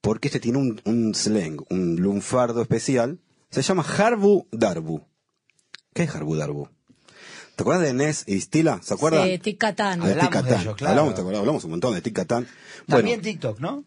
porque 0.00 0.28
este 0.28 0.38
tiene 0.40 0.58
un, 0.58 0.80
un 0.84 1.14
slang, 1.14 1.64
un 1.70 1.96
lunfardo 1.96 2.62
especial, 2.62 3.18
se 3.50 3.62
llama 3.62 3.82
Harbu 3.82 4.46
Darbu. 4.52 5.02
¿Qué 5.94 6.04
es 6.04 6.14
Harbu 6.14 6.36
Darbu? 6.36 6.68
¿Te 7.56 7.62
acuerdas 7.62 7.84
de 7.84 7.94
Nes 7.94 8.24
y 8.26 8.38
Stila? 8.40 8.80
¿Se 8.82 8.92
acuerdan? 8.92 9.26
Sí, 9.26 9.38
Tic 9.38 9.56
Catán. 9.58 10.02
Ah, 10.02 10.06
de 10.06 10.12
Hablamos 10.12 10.44
de 10.44 10.54
ellos, 10.56 10.76
claro. 10.76 10.90
Hablamos, 10.90 11.14
¿te 11.14 11.20
acordás? 11.22 11.40
hablamos 11.40 11.64
un 11.64 11.70
montón 11.70 11.94
de 11.94 12.02
Tic 12.02 12.14
Catán. 12.14 12.46
También 12.86 13.18
Bueno, 13.18 13.22
TikTok, 13.22 13.60
¿no? 13.60 13.84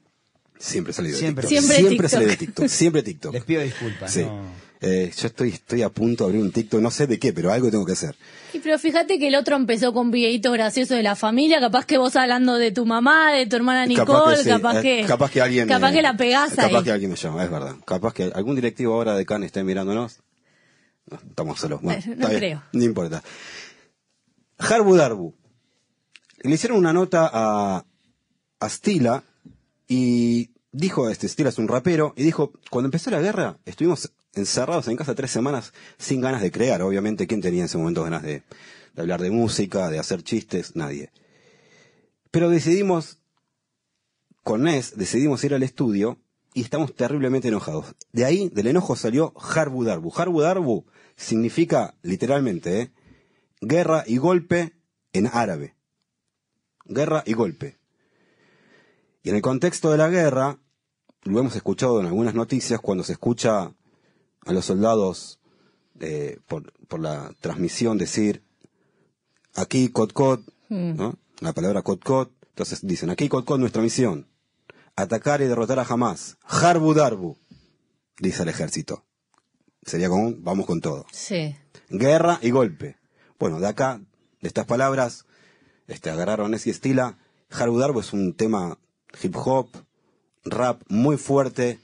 Siempre 0.59 0.93
salí 0.93 1.09
de 1.11 1.17
Siempre. 1.17 1.47
TikTok. 1.47 1.49
Siempre 1.49 1.75
Siempre 1.77 1.95
TikTok. 1.95 2.09
salí 2.11 2.25
de 2.25 2.37
TikTok. 2.37 2.67
Siempre 2.67 3.03
TikTok. 3.03 3.33
Les 3.33 3.43
pido 3.43 3.61
disculpas. 3.61 4.11
Sí. 4.13 4.21
no. 4.23 4.69
Eh, 4.81 5.11
yo 5.17 5.27
estoy, 5.27 5.49
estoy 5.49 5.81
a 5.81 5.89
punto 5.89 6.23
de 6.23 6.29
abrir 6.29 6.41
un 6.41 6.53
TikTok, 6.53 6.79
no 6.79 6.89
sé 6.89 7.05
de 7.05 7.19
qué, 7.19 7.33
pero 7.33 7.51
algo 7.51 7.69
tengo 7.69 7.85
que 7.85 7.91
hacer. 7.91 8.15
Y 8.53 8.59
pero 8.59 8.79
fíjate 8.79 9.19
que 9.19 9.27
el 9.27 9.35
otro 9.35 9.57
empezó 9.57 9.91
con 9.91 10.09
videitos 10.09 10.53
graciosos 10.53 10.95
de 10.95 11.03
la 11.03 11.17
familia, 11.17 11.59
capaz 11.59 11.85
que 11.85 11.97
vos 11.97 12.15
hablando 12.15 12.55
de 12.57 12.71
tu 12.71 12.85
mamá, 12.85 13.33
de 13.33 13.45
tu 13.45 13.57
hermana 13.57 13.85
Nicole, 13.85 14.37
sí, 14.37 14.47
capaz 14.47 14.79
eh, 14.79 14.81
que, 14.81 15.05
capaz 15.05 15.31
que 15.31 15.41
alguien 15.41 15.67
capaz 15.67 15.89
eh, 15.89 15.95
que 15.95 16.01
la 16.01 16.15
pegás 16.15 16.51
capaz 16.55 16.77
ahí. 16.77 16.83
que 16.85 16.91
alguien 16.93 17.11
me 17.11 17.17
llama 17.17 17.43
es 17.43 17.51
verdad 17.51 17.75
capaz 17.85 18.13
que 18.13 18.31
algún 18.33 18.55
directivo 18.55 18.93
ahora 18.93 19.15
de 19.17 19.25
Cannes 19.25 19.47
esté 19.47 19.65
mirándonos 19.65 20.21
no, 21.07 21.17
estamos 21.27 21.59
solos 21.59 21.81
bueno, 21.81 22.01
no 22.15 22.27
bien, 22.29 22.39
creo. 22.39 22.63
no 22.71 22.83
importa 22.85 23.21
Harbu 24.59 24.95
Darbu 24.95 25.35
le 26.43 26.53
hicieron 26.55 26.77
una 26.77 26.93
nota 26.93 27.29
a, 27.31 27.85
a 28.61 28.69
Stila 28.69 29.23
y 29.89 30.51
dijo 30.71 31.09
este 31.09 31.27
Stila 31.27 31.49
es 31.49 31.57
un 31.57 31.67
rapero 31.67 32.13
y 32.15 32.23
dijo 32.23 32.53
cuando 32.69 32.87
empezó 32.87 33.11
la 33.11 33.19
guerra 33.19 33.59
estuvimos 33.65 34.13
encerrados 34.33 34.87
en 34.87 34.95
casa 34.95 35.15
tres 35.15 35.31
semanas 35.31 35.73
sin 35.97 36.21
ganas 36.21 36.41
de 36.41 36.51
crear 36.51 36.81
obviamente 36.81 37.27
quién 37.27 37.41
tenía 37.41 37.61
en 37.61 37.65
ese 37.65 37.77
momento 37.77 38.03
ganas 38.03 38.23
de, 38.23 38.43
de 38.93 39.01
hablar 39.01 39.19
de 39.19 39.31
música 39.31 39.89
de 39.89 39.99
hacer 39.99 40.23
chistes 40.23 40.77
nadie 40.77 41.11
pero 42.31 42.49
decidimos 42.49 43.17
con 44.43 44.63
Nes 44.63 44.95
decidimos 44.95 45.43
ir 45.43 45.53
al 45.53 45.63
estudio 45.63 46.19
y 46.53 46.61
estamos 46.61 46.95
terriblemente 46.95 47.47
enojados. 47.47 47.95
De 48.11 48.25
ahí, 48.25 48.49
del 48.49 48.67
enojo 48.67 48.95
salió 48.95 49.33
Harbu 49.37 49.83
Darbu. 49.83 50.11
Harbu 50.15 50.41
Darbu 50.41 50.85
significa 51.15 51.95
literalmente 52.01 52.81
¿eh? 52.81 52.91
guerra 53.61 54.03
y 54.05 54.17
golpe 54.17 54.73
en 55.13 55.27
árabe. 55.27 55.75
Guerra 56.85 57.23
y 57.25 57.33
golpe. 57.33 57.78
Y 59.23 59.29
en 59.29 59.35
el 59.35 59.41
contexto 59.41 59.91
de 59.91 59.97
la 59.97 60.09
guerra, 60.09 60.59
lo 61.23 61.39
hemos 61.39 61.55
escuchado 61.55 61.99
en 61.99 62.07
algunas 62.07 62.33
noticias 62.33 62.79
cuando 62.79 63.03
se 63.03 63.13
escucha 63.13 63.73
a 64.45 64.53
los 64.53 64.65
soldados 64.65 65.39
eh, 65.99 66.39
por, 66.47 66.71
por 66.87 66.99
la 66.99 67.33
transmisión 67.41 67.97
decir 67.97 68.43
aquí 69.55 69.89
Cot 69.89 70.13
Cot, 70.13 70.41
¿no? 70.69 71.17
La 71.39 71.53
palabra 71.53 71.81
Cot 71.81 72.03
Cot. 72.03 72.31
Entonces 72.49 72.79
dicen, 72.83 73.09
aquí 73.09 73.27
Cot 73.29 73.45
Cot 73.45 73.59
nuestra 73.59 73.81
misión. 73.81 74.27
Atacar 74.95 75.41
y 75.41 75.45
derrotar 75.45 75.79
a 75.79 75.83
Hamas. 75.83 76.37
Harbu 76.43 76.93
Darbu, 76.93 77.37
dice 78.19 78.43
el 78.43 78.49
ejército. 78.49 79.05
Sería 79.85 80.09
como, 80.09 80.27
un, 80.27 80.43
vamos 80.43 80.65
con 80.65 80.81
todo. 80.81 81.05
Sí. 81.11 81.55
Guerra 81.89 82.39
y 82.41 82.51
golpe. 82.51 82.97
Bueno, 83.39 83.59
de 83.59 83.67
acá, 83.67 84.01
de 84.41 84.47
estas 84.47 84.65
palabras, 84.65 85.25
este, 85.87 86.09
agarraron 86.09 86.53
ese 86.53 86.69
estila. 86.69 87.17
Harbu 87.49 87.79
Darbu 87.79 88.01
es 88.01 88.13
un 88.13 88.33
tema 88.33 88.77
hip 89.21 89.35
hop, 89.37 89.69
rap 90.45 90.81
muy 90.87 91.17
fuerte. 91.17 91.79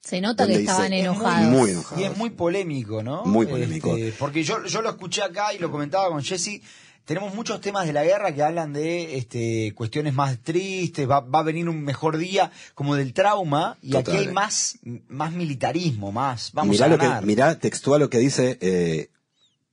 Se 0.00 0.20
nota 0.20 0.46
que 0.46 0.52
dice- 0.52 0.62
estaban 0.62 0.92
Es 0.92 1.04
enojados. 1.04 1.48
muy 1.48 1.70
enojado. 1.70 2.00
Y 2.00 2.04
es 2.04 2.16
muy 2.16 2.30
polémico, 2.30 3.02
¿no? 3.02 3.24
Muy 3.26 3.46
polémico. 3.46 3.94
Este, 3.96 4.12
porque 4.18 4.42
yo, 4.42 4.64
yo 4.64 4.80
lo 4.82 4.90
escuché 4.90 5.22
acá 5.22 5.52
y 5.54 5.58
lo 5.58 5.70
comentaba 5.70 6.08
con 6.08 6.22
Jesse. 6.22 6.62
Tenemos 7.04 7.34
muchos 7.34 7.60
temas 7.60 7.86
de 7.86 7.92
la 7.92 8.04
guerra 8.04 8.32
que 8.34 8.42
hablan 8.42 8.72
de 8.72 9.16
este, 9.18 9.72
cuestiones 9.74 10.14
más 10.14 10.38
tristes, 10.42 11.08
va, 11.10 11.20
va 11.20 11.40
a 11.40 11.42
venir 11.42 11.68
un 11.68 11.82
mejor 11.82 12.18
día, 12.18 12.52
como 12.74 12.94
del 12.94 13.12
trauma, 13.14 13.78
y 13.82 13.90
Total. 13.90 14.14
aquí 14.16 14.26
hay 14.28 14.32
más, 14.32 14.78
más 15.08 15.32
militarismo, 15.32 16.12
más. 16.12 16.52
Vamos 16.52 16.72
mirá, 16.76 16.86
a 16.86 16.88
lo 16.88 16.98
que, 16.98 17.26
mirá 17.26 17.58
textual 17.58 18.00
lo 18.00 18.10
que 18.10 18.18
dice 18.18 18.58
eh, 18.60 19.10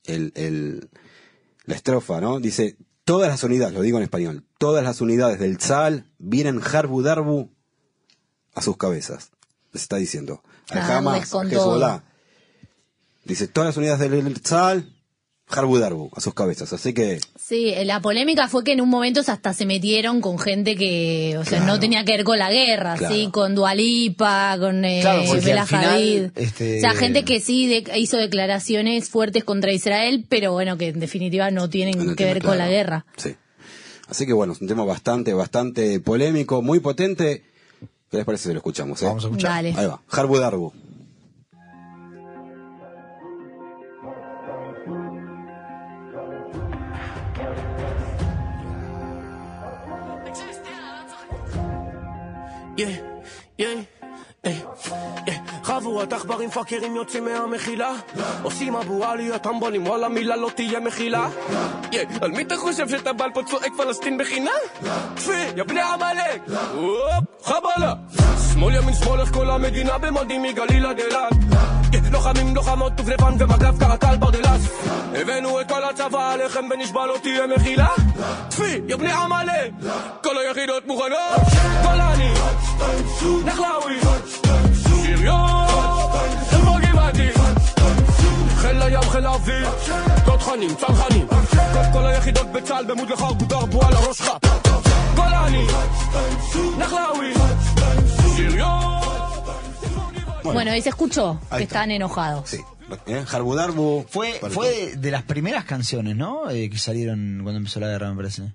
el, 0.04 0.32
el- 0.34 0.90
la 1.64 1.74
estrofa, 1.76 2.20
¿no? 2.20 2.40
Dice, 2.40 2.76
todas 3.08 3.30
las 3.30 3.42
unidades, 3.42 3.72
lo 3.72 3.80
digo 3.80 3.96
en 3.96 4.04
español, 4.04 4.44
todas 4.58 4.84
las 4.84 5.00
unidades 5.00 5.38
del 5.38 5.56
Tzal 5.56 6.12
vienen 6.18 6.60
Harbu 6.60 7.00
Darbu 7.00 7.50
a 8.54 8.60
sus 8.60 8.76
cabezas. 8.76 9.30
Les 9.72 9.80
está 9.82 9.96
diciendo. 9.96 10.42
Al 10.68 10.78
Ah, 10.80 10.98
Hamas, 10.98 11.32
Hezbollah. 11.32 12.04
Dice, 13.24 13.48
todas 13.48 13.68
las 13.68 13.76
unidades 13.78 14.10
del 14.10 14.42
Tzal, 14.42 14.94
Harbu 15.50 15.78
Darbu 15.78 16.10
a 16.14 16.20
sus 16.20 16.34
cabezas. 16.34 16.72
Así 16.72 16.92
que, 16.92 17.20
Sí, 17.38 17.72
la 17.84 18.00
polémica 18.00 18.48
fue 18.48 18.64
que 18.64 18.72
en 18.72 18.80
un 18.82 18.88
momento 18.90 19.22
hasta 19.26 19.54
se 19.54 19.64
metieron 19.64 20.20
con 20.20 20.38
gente 20.38 20.76
que, 20.76 21.36
o 21.38 21.44
sea, 21.44 21.58
Claro. 21.58 21.72
no 21.74 21.80
tenía 21.80 22.04
que 22.04 22.12
ver 22.12 22.24
con 22.24 22.38
la 22.38 22.50
guerra, 22.50 22.96
Claro. 22.96 23.14
sí, 23.14 23.28
con 23.32 23.54
Dualipa, 23.54 24.56
con 24.58 24.84
eh, 24.84 24.98
Claro, 25.00 25.22
Bela 25.42 25.64
final, 25.66 26.32
este- 26.36 26.78
O 26.78 26.80
sea, 26.80 26.92
gente 26.94 27.24
que 27.24 27.40
sí 27.40 27.66
de- 27.66 27.98
hizo 27.98 28.18
declaraciones 28.18 29.08
fuertes 29.08 29.44
contra 29.44 29.72
Israel, 29.72 30.24
pero 30.28 30.52
bueno, 30.52 30.76
que 30.76 30.88
en 30.88 31.00
definitiva 31.00 31.50
no 31.50 31.70
tienen 31.70 31.98
no 31.98 32.10
que 32.10 32.16
tiene 32.16 32.34
ver 32.34 32.42
con 32.42 32.58
la 32.58 32.68
guerra. 32.68 33.06
Sí. 33.16 33.34
Así 34.08 34.26
que 34.26 34.32
bueno, 34.32 34.52
es 34.52 34.60
un 34.60 34.68
tema 34.68 34.84
bastante, 34.84 35.32
bastante 35.34 36.00
polémico, 36.00 36.62
muy 36.62 36.80
potente. 36.80 37.44
¿Qué 38.10 38.16
les 38.16 38.24
parece 38.26 38.44
si 38.44 38.52
lo 38.54 38.56
escuchamos? 38.58 39.02
eh? 39.02 39.06
Vamos 39.06 39.24
a 39.24 39.28
escuchar. 39.28 39.50
Dale. 39.52 39.74
Ahí 39.76 39.86
va, 39.86 40.00
Harbu 40.10 40.38
Darbu. 40.38 40.72
אה, 52.80 52.94
יא. 53.58 53.66
חבורת 55.62 56.12
עכברים 56.12 56.50
פאקרים 56.50 56.96
יוצאים 56.96 57.24
מהמחילה. 57.24 57.92
עושים 58.42 58.76
אבו 58.76 59.04
עלי 59.04 59.32
הטמבונים 59.32 59.86
וואלה 59.86 60.08
מילה 60.08 60.36
לא 60.36 60.50
תהיה 60.54 60.80
מחילה. 60.80 61.28
על 62.20 62.30
מי 62.30 62.42
אתה 62.42 62.56
חושב 62.56 62.88
שאתה 62.88 63.12
בעל 63.12 63.30
פה 63.34 63.42
צועק 63.42 63.72
פלסטין 63.76 64.18
בחינם? 64.18 64.50
טפי, 65.14 65.32
יא 65.56 65.62
בני 65.62 65.80
עמלק. 65.80 66.42
חבלה. 67.42 67.94
שמאל 68.52 68.74
ימין 68.74 68.94
שמאל 68.94 69.20
איך 69.20 69.32
כל 69.32 69.50
המדינה 69.50 69.98
במודים 69.98 70.42
מגליל 70.42 70.86
עד 70.86 70.98
אילת 70.98 71.37
לוחמים 72.12 72.54
לוחמות 72.54 72.94
דובדבן 72.96 73.34
ומג"ב 73.38 73.78
קרקל 73.80 74.16
ברדלס. 74.16 74.62
הבאנו 75.14 75.60
את 75.60 75.68
כל 75.68 75.84
הצבא 75.84 76.32
עליכם 76.32 76.64
ונשבע 76.70 77.06
לא 77.06 77.14
תהיה 77.22 77.46
מחילה. 77.56 77.86
טפי, 78.48 78.80
יא 78.88 78.96
בני 78.96 79.12
עמלק. 79.12 79.70
כל 80.24 80.38
היחידות 80.38 80.86
מוכנות. 80.86 81.40
גולני 81.82 82.32
נחלאווי. 83.44 83.98
שריון. 84.82 85.68
חלבו 86.50 86.72
גבעתי 86.82 87.28
חיל 88.56 88.82
הים, 88.82 89.02
חיל 89.10 89.26
האוויר. 89.26 89.68
תותחנים, 90.24 90.74
צנחנים. 90.74 91.26
כל- 91.92 92.06
היחידות 92.06 92.52
בצה"ל 92.52 92.84
במוד 92.84 93.10
לך 93.10 93.24
דרבו 93.38 93.82
על 93.86 93.94
הראש 93.94 94.18
שלך 94.18 94.30
גולני 95.14 95.66
נחלאווי. 96.78 97.34
שריון 98.36 98.97
Bueno, 100.44 100.74
y 100.74 100.82
se 100.82 100.88
escuchó 100.90 101.40
Ahí 101.50 101.58
que 101.58 101.64
está. 101.64 101.80
estaban 101.80 101.90
enojados. 101.90 102.50
Sí. 102.50 102.58
¿Eh? 103.06 103.24
Harbu 103.30 103.54
Darbu. 103.54 104.06
Fue, 104.08 104.32
fue 104.50 104.68
de, 104.70 104.96
de 104.96 105.10
las 105.10 105.22
primeras 105.22 105.64
canciones, 105.64 106.16
¿no? 106.16 106.48
Eh, 106.50 106.70
que 106.70 106.78
salieron 106.78 107.40
cuando 107.42 107.58
empezó 107.58 107.80
la 107.80 107.88
guerra, 107.88 108.10
me 108.10 108.16
parece. 108.16 108.52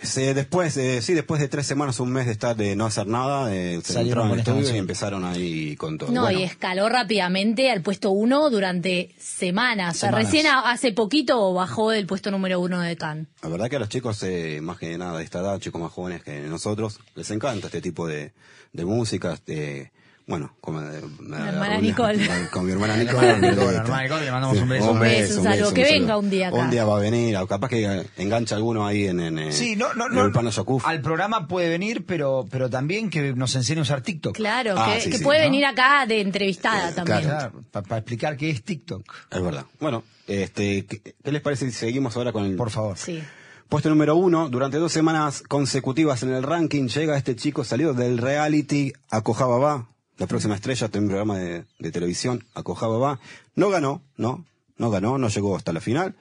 Sí, 0.00 0.22
después, 0.32 0.76
eh, 0.76 1.02
sí, 1.02 1.12
después 1.12 1.40
de 1.40 1.48
tres 1.48 1.66
semanas, 1.66 1.98
un 1.98 2.10
mes 2.12 2.26
de 2.26 2.32
estar 2.32 2.54
de 2.54 2.76
no 2.76 2.86
hacer 2.86 3.08
nada, 3.08 3.52
eh, 3.52 3.80
se 3.84 3.94
Salieron 3.94 4.26
entraron 4.30 4.32
al 4.32 4.38
estudio 4.62 4.76
y 4.76 4.78
empezaron 4.78 5.24
ahí 5.24 5.74
con 5.76 5.98
todo. 5.98 6.12
No, 6.12 6.22
Bueno, 6.22 6.38
y 6.38 6.44
escaló 6.44 6.88
rápidamente 6.88 7.68
al 7.72 7.82
puesto 7.82 8.10
uno 8.12 8.48
durante 8.48 9.12
semanas. 9.18 9.96
O 9.96 9.98
sea, 9.98 10.08
Semanas. 10.10 10.26
recién 10.30 10.46
a- 10.46 10.70
hace 10.70 10.92
poquito 10.92 11.52
bajó 11.52 11.90
del 11.90 12.06
puesto 12.06 12.30
número 12.30 12.60
uno 12.60 12.80
de 12.80 12.96
Cannes. 12.96 13.26
La 13.42 13.48
verdad 13.48 13.68
que 13.68 13.74
a 13.76 13.80
los 13.80 13.88
chicos, 13.88 14.22
eh, 14.22 14.60
más 14.62 14.78
que 14.78 14.96
nada 14.98 15.18
de 15.18 15.24
esta 15.24 15.40
edad, 15.40 15.58
chicos 15.58 15.80
más 15.80 15.90
jóvenes 15.90 16.22
que 16.22 16.42
nosotros, 16.42 17.00
les 17.16 17.28
encanta 17.32 17.66
este 17.66 17.80
tipo 17.80 18.06
de, 18.06 18.32
de 18.72 18.84
música. 18.84 19.32
Este, 19.34 19.90
bueno, 20.28 20.54
como 20.60 20.80
de, 20.82 21.00
La 21.26 21.48
hermana 21.48 21.78
Nicole. 21.80 22.28
Con 22.52 22.66
mi 22.66 22.72
hermana 22.72 22.96
Nicole. 22.96 23.30
este, 23.30 23.56
la 23.56 23.72
hermana 23.82 24.02
Nicole, 24.04 24.24
le 24.26 24.30
mandamos 24.30 24.56
sí, 24.58 24.62
un 24.62 24.68
beso. 24.68 24.90
Un 24.92 25.00
beso, 25.00 25.38
un 25.38 25.44
saludo. 25.44 25.74
Que 25.74 25.82
venga 25.82 26.16
un 26.18 26.30
día 26.30 26.48
acá. 26.48 26.56
Un 26.58 26.70
día 26.70 26.84
va 26.84 26.96
a 26.98 27.00
venir, 27.00 27.36
o 27.38 27.46
capaz 27.46 27.68
que 27.70 27.84
eh, 27.84 28.06
engancha 28.18 28.54
alguno 28.54 28.86
ahí 28.86 29.06
en, 29.06 29.20
en, 29.20 29.38
eh, 29.38 29.52
Sí, 29.52 29.74
no, 29.74 29.94
no, 29.94 30.06
en 30.06 30.14
no. 30.14 30.24
el 30.26 30.32
Pano 30.32 30.50
Yakuf. 30.50 30.86
Al 30.86 31.00
programa 31.00 31.48
puede 31.48 31.68
venir, 31.70 32.04
pero, 32.06 32.46
pero 32.50 32.68
también 32.70 33.10
que 33.10 33.32
nos 33.34 33.54
enseñe 33.56 33.78
a 33.78 33.82
usar 33.82 34.02
TikTok. 34.02 34.36
Claro, 34.36 34.74
Ah, 34.76 34.92
que, 34.94 35.00
sí, 35.00 35.10
que 35.10 35.18
sí, 35.18 35.24
puede 35.24 35.40
¿no? 35.40 35.46
venir 35.46 35.64
acá 35.64 36.04
de 36.06 36.20
entrevistada 36.20 36.90
Eh, 36.90 36.92
también. 36.92 37.22
claro. 37.22 37.62
Para 37.72 37.96
explicar 37.98 38.36
qué 38.36 38.50
es 38.50 38.62
TikTok. 38.62 39.04
Es 39.30 39.42
verdad. 39.42 39.64
Bueno, 39.80 40.04
este, 40.26 40.84
¿qué, 40.84 41.00
qué 41.00 41.32
les 41.32 41.40
parece 41.40 41.64
si 41.66 41.72
seguimos 41.72 42.16
ahora 42.16 42.32
con 42.32 42.44
el 42.44 42.54
Por 42.54 42.70
favor. 42.70 42.98
Sí. 42.98 43.22
Puesto 43.70 43.90
número 43.90 44.16
uno, 44.16 44.48
durante 44.48 44.78
dos 44.78 44.92
semanas 44.92 45.42
consecutivas 45.46 46.22
en 46.22 46.30
el 46.34 46.42
ranking 46.42 46.88
llega 46.88 47.16
este 47.18 47.36
chico 47.36 47.64
salido 47.64 47.92
del 47.92 48.16
reality 48.16 48.94
Acojababa, 49.10 49.88
la 50.18 50.26
próxima 50.26 50.54
estrella 50.54 50.88
de 50.88 50.98
un 50.98 51.06
programa 51.08 51.38
de, 51.38 51.64
de 51.78 51.90
televisión, 51.90 52.44
Acojababa. 52.54 53.20
No 53.54 53.70
ganó, 53.70 54.02
no, 54.16 54.44
no 54.76 54.90
ganó, 54.90 55.16
no 55.18 55.28
llegó 55.28 55.56
hasta 55.56 55.72
la 55.72 55.80
final, 55.80 56.16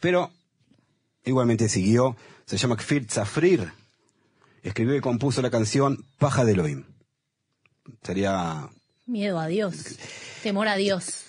pero 0.00 0.30
igualmente 1.24 1.68
siguió. 1.68 2.16
Se 2.46 2.56
llama 2.56 2.76
Kfir 2.76 3.06
Zafrir. 3.08 3.72
Escribió 4.62 4.96
y 4.96 5.00
compuso 5.00 5.42
la 5.42 5.50
canción 5.50 6.04
Paja 6.18 6.44
de 6.44 6.52
Elohim. 6.52 6.84
Sería 8.02 8.68
Miedo 9.06 9.38
a 9.38 9.46
Dios. 9.46 9.98
Temor 10.42 10.68
a 10.68 10.76
Dios. 10.76 11.24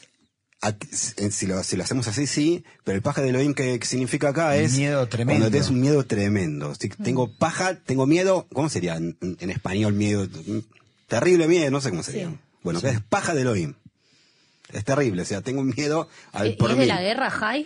Si, 0.91 1.47
lo, 1.47 1.63
si 1.63 1.77
lo 1.77 1.83
hacemos 1.83 2.09
así, 2.09 2.27
sí, 2.27 2.65
pero 2.83 2.97
el 2.97 3.01
paja 3.01 3.21
de 3.21 3.29
Elohim 3.29 3.53
que, 3.53 3.79
que 3.79 3.85
significa 3.85 4.29
acá 4.29 4.57
es... 4.57 4.73
Miedo 4.73 5.07
tremendo. 5.07 5.43
Cuando 5.43 5.51
tenés 5.51 5.69
un 5.69 5.79
miedo 5.79 6.03
tremendo. 6.05 6.75
Si 6.75 6.89
tengo 6.89 7.31
paja, 7.37 7.75
tengo 7.75 8.05
miedo, 8.05 8.45
¿cómo 8.53 8.67
sería 8.67 8.97
en, 8.97 9.17
en 9.21 9.49
español 9.49 9.93
miedo? 9.93 10.27
Terrible 11.09 11.47
miedo, 11.47 11.69
no 11.71 11.81
sé 11.81 11.89
cómo 11.89 12.03
sería. 12.03 12.29
Sí. 12.29 12.37
Bueno, 12.63 12.79
que 12.79 12.89
es 12.89 13.01
paja 13.01 13.33
de 13.33 13.41
Elohim. 13.41 13.73
Es 14.71 14.85
terrible, 14.85 15.23
o 15.23 15.25
sea, 15.25 15.41
tengo 15.41 15.61
un 15.61 15.73
miedo 15.75 16.07
al 16.31 16.49
¿Y 16.49 16.55
por 16.55 16.71
es 16.71 16.77
de 16.77 16.85
la 16.85 17.01
guerra, 17.01 17.31
Jai? 17.31 17.65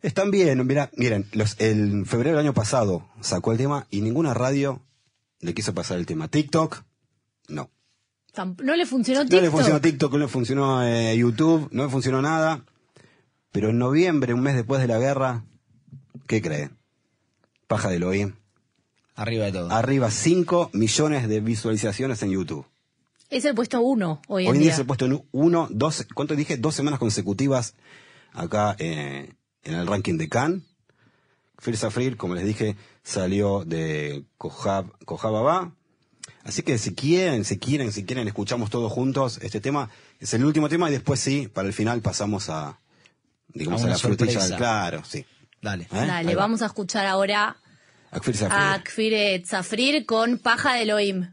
Están 0.00 0.30
bien, 0.30 0.64
mira, 0.66 0.90
miren, 0.96 1.26
los, 1.32 1.56
el 1.58 1.90
en 1.90 2.06
febrero 2.06 2.36
del 2.36 2.46
año 2.46 2.54
pasado 2.54 3.08
sacó 3.20 3.50
el 3.52 3.58
tema 3.58 3.86
y 3.90 4.00
ninguna 4.00 4.32
radio 4.32 4.80
le 5.40 5.54
quiso 5.54 5.74
pasar 5.74 5.98
el 5.98 6.06
tema. 6.06 6.28
TikTok, 6.28 6.84
no. 7.48 7.70
¿No 8.62 8.76
le 8.76 8.86
funcionó 8.86 9.20
No 9.20 9.28
TikTok? 9.28 9.42
le 9.42 9.50
funcionó 9.50 9.80
TikTok, 9.80 10.12
no 10.12 10.18
le 10.18 10.28
funcionó 10.28 10.86
eh, 10.86 11.16
YouTube, 11.16 11.68
no 11.72 11.84
le 11.84 11.90
funcionó 11.90 12.22
nada. 12.22 12.64
Pero 13.50 13.70
en 13.70 13.78
noviembre, 13.78 14.34
un 14.34 14.42
mes 14.42 14.54
después 14.54 14.80
de 14.80 14.88
la 14.88 14.98
guerra, 14.98 15.44
¿qué 16.28 16.40
cree? 16.40 16.70
Paja 17.66 17.88
de 17.88 17.96
Elohim. 17.96 18.34
Arriba 19.14 19.44
de 19.46 19.52
todo. 19.52 19.70
Arriba 19.70 20.10
5 20.10 20.70
millones 20.72 21.28
de 21.28 21.40
visualizaciones 21.40 22.22
en 22.22 22.30
YouTube. 22.30 22.66
Es 23.30 23.44
el 23.44 23.54
puesto 23.54 23.80
uno 23.80 24.20
hoy 24.28 24.44
en 24.44 24.50
Hoy 24.50 24.56
en 24.56 24.62
día 24.62 24.70
día. 24.70 24.76
se 24.76 24.82
ha 24.82 24.86
puesto 24.86 25.06
en 25.06 25.24
uno, 25.32 25.68
dos, 25.70 26.06
¿cuánto 26.14 26.36
dije? 26.36 26.56
Dos 26.56 26.74
semanas 26.74 26.98
consecutivas 27.00 27.74
acá 28.32 28.76
eh, 28.78 29.32
en 29.62 29.74
el 29.74 29.86
ranking 29.86 30.18
de 30.18 30.28
Cannes. 30.28 30.62
Fir 31.58 31.76
Safrir, 31.76 32.16
como 32.16 32.34
les 32.34 32.44
dije, 32.44 32.76
salió 33.02 33.64
de 33.64 34.24
Kohab, 34.36 34.86
Kohababa. 35.04 35.72
Así 36.42 36.62
que 36.62 36.76
si 36.78 36.94
quieren, 36.94 37.44
si 37.44 37.58
quieren, 37.58 37.92
si 37.92 38.04
quieren, 38.04 38.26
escuchamos 38.28 38.68
todos 38.70 38.92
juntos 38.92 39.38
este 39.42 39.60
tema. 39.60 39.88
Es 40.20 40.34
el 40.34 40.44
último 40.44 40.68
tema 40.68 40.88
y 40.90 40.92
después 40.92 41.20
sí, 41.20 41.48
para 41.48 41.66
el 41.68 41.72
final 41.74 42.02
pasamos 42.02 42.50
a, 42.50 42.80
digamos, 43.48 43.82
A 43.84 43.88
la 43.88 43.96
frutilla 43.98 44.32
sorpresa. 44.32 44.48
del 44.48 44.56
claro, 44.58 45.02
sí. 45.04 45.24
Dale. 45.62 45.84
¿Eh? 45.84 45.88
Ahí 45.92 46.06
Dale, 46.06 46.34
va. 46.34 46.42
vamos 46.42 46.60
a 46.62 46.66
escuchar 46.66 47.06
ahora 47.06 47.56
A 48.14 48.20
Kfir 48.20 48.36
Safrir. 48.36 48.58
a 48.58 48.82
Kfir 48.82 49.44
Zafrir 49.44 50.06
con 50.06 50.38
Paja 50.38 50.74
de 50.74 50.82
Elohim. 50.82 51.30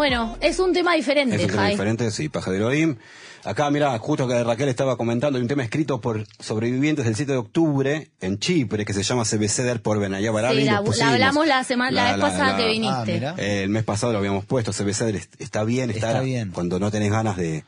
Bueno, 0.00 0.38
es 0.40 0.58
un 0.58 0.72
tema 0.72 0.94
diferente, 0.94 1.36
Es 1.36 1.42
un 1.42 1.48
tema 1.50 1.62
Jai. 1.64 1.72
diferente, 1.72 2.10
sí, 2.10 2.30
Paja 2.30 2.50
de 2.50 2.56
Elohim. 2.56 2.96
Acá, 3.44 3.68
mira, 3.70 3.98
justo 3.98 4.26
que 4.26 4.42
Raquel 4.42 4.70
estaba 4.70 4.96
comentando, 4.96 5.36
hay 5.36 5.42
un 5.42 5.48
tema 5.48 5.62
escrito 5.62 6.00
por 6.00 6.24
sobrevivientes 6.38 7.04
del 7.04 7.14
7 7.16 7.32
de 7.32 7.36
octubre 7.36 8.08
en 8.22 8.38
Chipre 8.38 8.86
que 8.86 8.94
se 8.94 9.02
llama 9.02 9.24
CBCDER 9.26 9.82
por 9.82 9.98
Benayá 10.00 10.30
Barabi. 10.30 10.60
Sí, 10.62 10.64
la, 10.64 10.78
hablamos 11.12 11.46
la 11.46 11.64
semana, 11.64 11.90
la, 11.90 12.16
La- 12.16 12.24
vez 12.24 12.32
pasada 12.32 12.52
la- 12.52 12.56
que 12.56 12.62
Ah, 12.62 12.68
viniste. 12.68 13.12
mira. 13.12 13.34
Eh, 13.36 13.64
el 13.64 13.68
mes 13.68 13.84
pasado 13.84 14.12
lo 14.14 14.18
habíamos 14.20 14.46
puesto, 14.46 14.72
CBCDER 14.72 15.16
est- 15.16 15.34
está 15.38 15.64
bien, 15.64 15.90
está, 15.90 16.06
Está 16.12 16.20
bien. 16.22 16.50
cuando 16.50 16.78
no 16.80 16.90
tenés 16.90 17.10
ganas 17.10 17.36
de, 17.36 17.64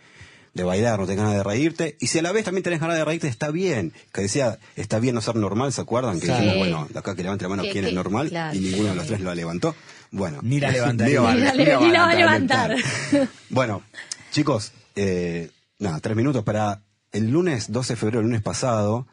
de 0.54 0.62
bailar, 0.64 0.98
no 1.00 1.04
tenés 1.04 1.18
ganas 1.22 1.34
de 1.36 1.42
reírte. 1.42 1.98
Y 2.00 2.06
si 2.06 2.18
a 2.20 2.22
la 2.22 2.32
vez 2.32 2.46
también 2.46 2.62
tenés 2.62 2.80
ganas 2.80 2.96
de 2.96 3.04
reírte, 3.04 3.28
está 3.28 3.50
bien. 3.50 3.92
Que 4.10 4.22
decía, 4.22 4.58
está 4.76 4.98
bien 5.00 5.14
no 5.14 5.20
ser 5.20 5.36
normal, 5.36 5.70
¿se 5.74 5.82
acuerdan? 5.82 6.18
Que 6.18 6.28
Claro. 6.28 6.44
dijimos, 6.44 6.58
bueno, 6.66 6.88
acá 6.98 7.14
que 7.14 7.22
levante 7.24 7.44
la 7.44 7.50
mano 7.50 7.64
quién 7.70 7.84
es 7.84 7.92
normal 7.92 8.30
claro. 8.30 8.56
y 8.56 8.60
ninguno 8.60 8.88
de 8.88 8.94
los 8.94 9.06
tres 9.06 9.20
lo 9.20 9.34
levantó. 9.34 9.74
Bueno. 10.12 10.38
Ni 10.42 10.60
la 10.60 10.70
levantaría. 10.72 11.20
Ni, 11.20 11.34
Ni 11.34 11.40
la 11.44 11.54
le- 11.54 11.76
ni 11.78 11.90
la 11.90 12.02
va 12.02 12.10
a 12.10 12.14
levantar. 12.14 12.76
bueno, 13.50 13.82
chicos, 14.30 14.72
eh, 14.94 15.50
nada, 15.80 15.98
tres 16.00 16.16
minutos 16.16 16.44
para 16.44 16.82
el 17.10 17.30
lunes 17.30 17.72
12 17.72 17.94
de 17.94 17.96
febrero, 17.96 18.20
el 18.20 18.26
lunes 18.26 18.42
pasado, 18.42 19.06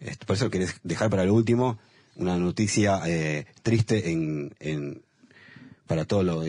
eh, 0.00 0.16
por 0.26 0.36
eso 0.36 0.48
querés 0.50 0.76
dejar 0.82 1.10
para 1.10 1.22
el 1.24 1.30
último 1.30 1.78
una 2.16 2.36
noticia 2.38 3.02
eh, 3.06 3.46
triste 3.62 4.10
en, 4.10 4.54
en- 4.60 5.02
para 5.86 6.04
todos 6.06 6.24
lo- 6.24 6.42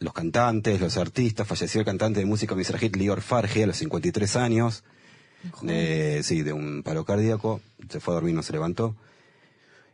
los 0.00 0.12
cantantes, 0.14 0.80
los 0.80 0.96
artistas. 0.96 1.46
Falleció 1.46 1.80
el 1.80 1.84
cantante 1.84 2.20
de 2.20 2.26
música 2.26 2.54
Mizrahit 2.54 2.94
Lior 2.96 3.20
Farge 3.20 3.64
a 3.64 3.66
los 3.66 3.76
53 3.76 4.36
años. 4.36 4.84
De, 5.62 6.20
sí, 6.24 6.42
de 6.42 6.52
un 6.52 6.82
paro 6.82 7.04
cardíaco. 7.04 7.60
Se 7.88 8.00
fue 8.00 8.12
a 8.12 8.16
dormir, 8.16 8.34
no 8.34 8.42
se 8.42 8.52
levantó. 8.52 8.96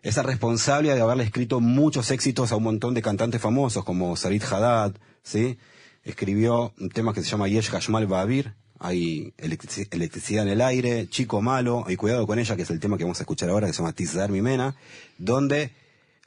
Es 0.05 0.17
el 0.19 0.25
responsable 0.25 0.95
de 0.95 1.01
haberle 1.01 1.25
escrito 1.25 1.61
muchos 1.61 2.11
éxitos 2.11 2.53
a 2.53 2.57
un 2.57 2.63
montón 2.63 2.95
de 2.95 3.03
cantantes 3.03 3.41
famosos 3.41 3.85
como 3.85 4.15
Sarit 4.17 4.45
Haddad, 4.45 4.95
¿sí? 5.23 5.59
Escribió 6.05 6.73
un 6.79 6.91
tema 6.91 7.15
que 7.15 7.23
se 7.23 7.31
llama 7.31 7.49
Yesh 7.49 7.71
Hashmal 7.71 8.07
Ba'avir, 8.07 8.55
hay 8.79 9.33
electrici- 9.39 9.89
electricidad 9.91 10.45
en 10.45 10.51
el 10.53 10.61
aire, 10.61 11.09
Chico 11.09 11.41
Malo, 11.41 11.87
y 11.89 11.97
Cuidado 11.97 12.27
con 12.27 12.39
ella, 12.39 12.55
que 12.55 12.63
es 12.63 12.71
el 12.71 12.81
tema 12.81 12.99
que 12.99 13.05
vamos 13.05 13.19
a 13.21 13.23
escuchar 13.23 13.49
ahora, 13.49 13.67
que 13.67 13.73
se 13.73 13.79
llama 13.79 13.95
Tizar 13.95 14.31
Mimena, 14.31 14.77
donde 15.17 15.73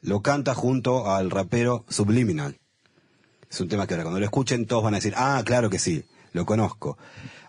lo 0.02 0.22
canta 0.24 0.56
junto 0.56 1.12
al 1.12 1.30
rapero 1.30 1.86
Subliminal. 1.88 2.58
Es 3.50 3.62
un 3.62 3.68
tema 3.70 3.86
que 3.86 3.94
ahora 3.94 4.04
cuando 4.06 4.20
lo 4.20 4.26
escuchen 4.26 4.66
todos 4.66 4.84
van 4.84 4.96
a 4.96 4.98
decir, 4.98 5.14
ah, 5.16 5.42
claro 5.46 5.70
que 5.70 5.78
sí, 5.78 6.04
lo 6.34 6.46
conozco. 6.48 6.98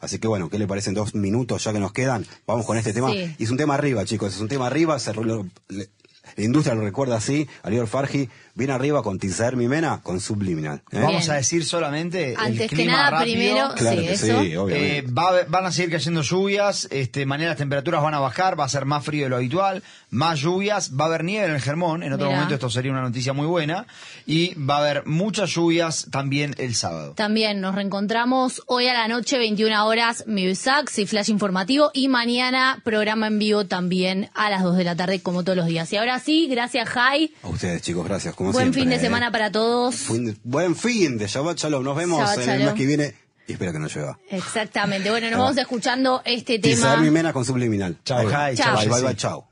Así 0.01 0.19
que 0.19 0.29
bueno, 0.29 0.51
¿qué 0.51 0.59
le 0.59 0.67
parecen 0.67 0.93
dos 0.95 1.14
minutos 1.14 1.64
ya 1.64 1.73
que 1.73 1.81
nos 1.81 1.93
quedan? 1.93 2.27
Vamos 2.47 2.67
con 2.67 2.77
este 2.77 2.93
tema. 2.93 3.11
Sí. 3.12 3.35
Y 3.38 3.45
es 3.45 3.51
un 3.51 3.57
tema 3.57 3.75
arriba, 3.75 4.05
chicos, 4.05 4.35
es 4.35 4.41
un 4.41 4.49
tema 4.49 4.67
arriba, 4.67 4.99
se 4.99 5.14
lo- 5.14 5.47
le- 5.69 5.88
la 6.37 6.45
industria 6.45 6.75
lo 6.75 6.83
recuerda 6.83 7.17
así, 7.17 7.49
Alior 7.62 7.87
Fargi, 7.87 8.29
viene 8.55 8.73
arriba 8.73 9.03
con 9.03 9.19
Tizaer 9.19 9.57
Mimena, 9.57 10.01
con 10.03 10.21
Subliminal. 10.21 10.83
¿eh? 10.91 11.01
Vamos 11.01 11.29
a 11.29 11.35
decir 11.35 11.64
solamente 11.64 12.35
Antes 12.37 12.62
el 12.62 12.69
que 12.71 12.77
clima 12.77 12.93
nada, 12.93 13.11
rápido. 13.11 13.35
primero, 13.38 13.69
Claro 13.77 14.01
sí, 14.01 14.07
que 14.07 14.12
eso. 14.12 14.27
sí, 14.43 14.57
obviamente. 14.57 14.99
Eh, 14.99 15.03
va 15.03 15.45
van 15.49 15.67
a 15.67 15.73
seguir 15.73 15.91
cayendo 15.93 16.23
lluvias, 16.23 16.88
este, 16.91 17.25
mañana 17.27 17.51
las 17.51 17.59
temperaturas 17.59 18.03
van 18.03 18.14
a 18.14 18.21
bajar, 18.21 18.59
va 18.59 18.64
a 18.64 18.69
ser 18.69 18.85
más 18.85 19.05
frío 19.05 19.25
de 19.25 19.31
lo 19.31 19.37
habitual, 19.37 19.83
más 20.11 20.41
lluvias, 20.41 20.93
va 20.99 21.05
a 21.05 21.09
haber 21.09 21.23
nieve 21.25 21.47
en 21.47 21.55
el 21.55 21.61
Germón, 21.61 22.03
en 22.03 22.12
otro 22.12 22.27
Mirá. 22.27 22.37
momento 22.38 22.55
esto 22.55 22.71
sería 22.71 22.91
una 22.91 23.03
noticia 23.03 23.33
muy 23.33 23.47
buena, 23.47 23.87
y 24.27 24.55
va 24.55 24.77
a 24.77 24.79
haber 24.81 25.07
muchas 25.07 25.51
lluvias 25.51 26.09
también 26.11 26.55
el 26.59 26.75
sábado. 26.75 27.12
También 27.14 27.61
nos 27.61 27.75
reencontramos 27.75 28.62
hoy 28.67 28.88
a 28.88 28.95
la 28.95 29.09
noche, 29.09 29.38
21 29.38 29.87
horas, 29.87 30.25
Sax 30.55 30.99
y 30.99 31.07
Flash 31.07 31.31
Informativo. 31.31 31.91
Y 31.95 32.09
mañana, 32.09 32.81
programa 32.85 33.27
en 33.29 33.38
vivo 33.38 33.67
también 33.67 34.31
a 34.35 34.51
las 34.51 34.62
2 34.62 34.77
de 34.77 34.85
la 34.85 34.97
tarde, 34.97 35.21
como 35.21 35.45
todos 35.45 35.57
los 35.57 35.67
días. 35.67 35.93
Y 35.93 35.97
ahora 35.97 36.17
sí, 36.18 36.46
gracias, 36.48 36.88
Jai. 36.88 37.33
A 37.42 37.48
ustedes, 37.48 37.83
chicos, 37.83 38.04
gracias. 38.07 38.35
Como 38.35 38.52
Buen 38.52 38.64
siempre, 38.66 38.81
fin 38.83 38.90
de 38.90 38.96
¿eh? 38.96 39.00
semana 39.00 39.31
para 39.33 39.50
todos. 39.52 39.94
Fin 39.94 40.26
de- 40.26 40.37
buen 40.44 40.74
fin 40.76 41.18
de 41.18 41.26
Shabbat 41.26 41.59
Shalom. 41.59 41.85
Nos 41.85 41.96
vemos 41.96 42.20
Shabbat 42.20 42.38
en 42.44 42.50
el 42.50 42.64
mes 42.64 42.74
que 42.74 42.87
viene 42.87 43.14
y 43.46 43.52
espero 43.52 43.72
que 43.72 43.78
no 43.78 43.87
llueva. 43.88 44.18
Exactamente. 44.31 45.09
Bueno, 45.11 45.31
nos 45.31 45.38
vamos 45.38 45.57
escuchando 45.57 46.22
este 46.24 46.59
tema. 46.59 46.96
Mimena 46.98 47.33
con 47.33 47.44
Subliminal. 47.44 47.96
Chao, 48.04 48.26
Jai, 48.28 48.57
chao, 48.57 48.76
Bye, 48.76 49.00
bye, 49.02 49.16
chao. 49.16 49.48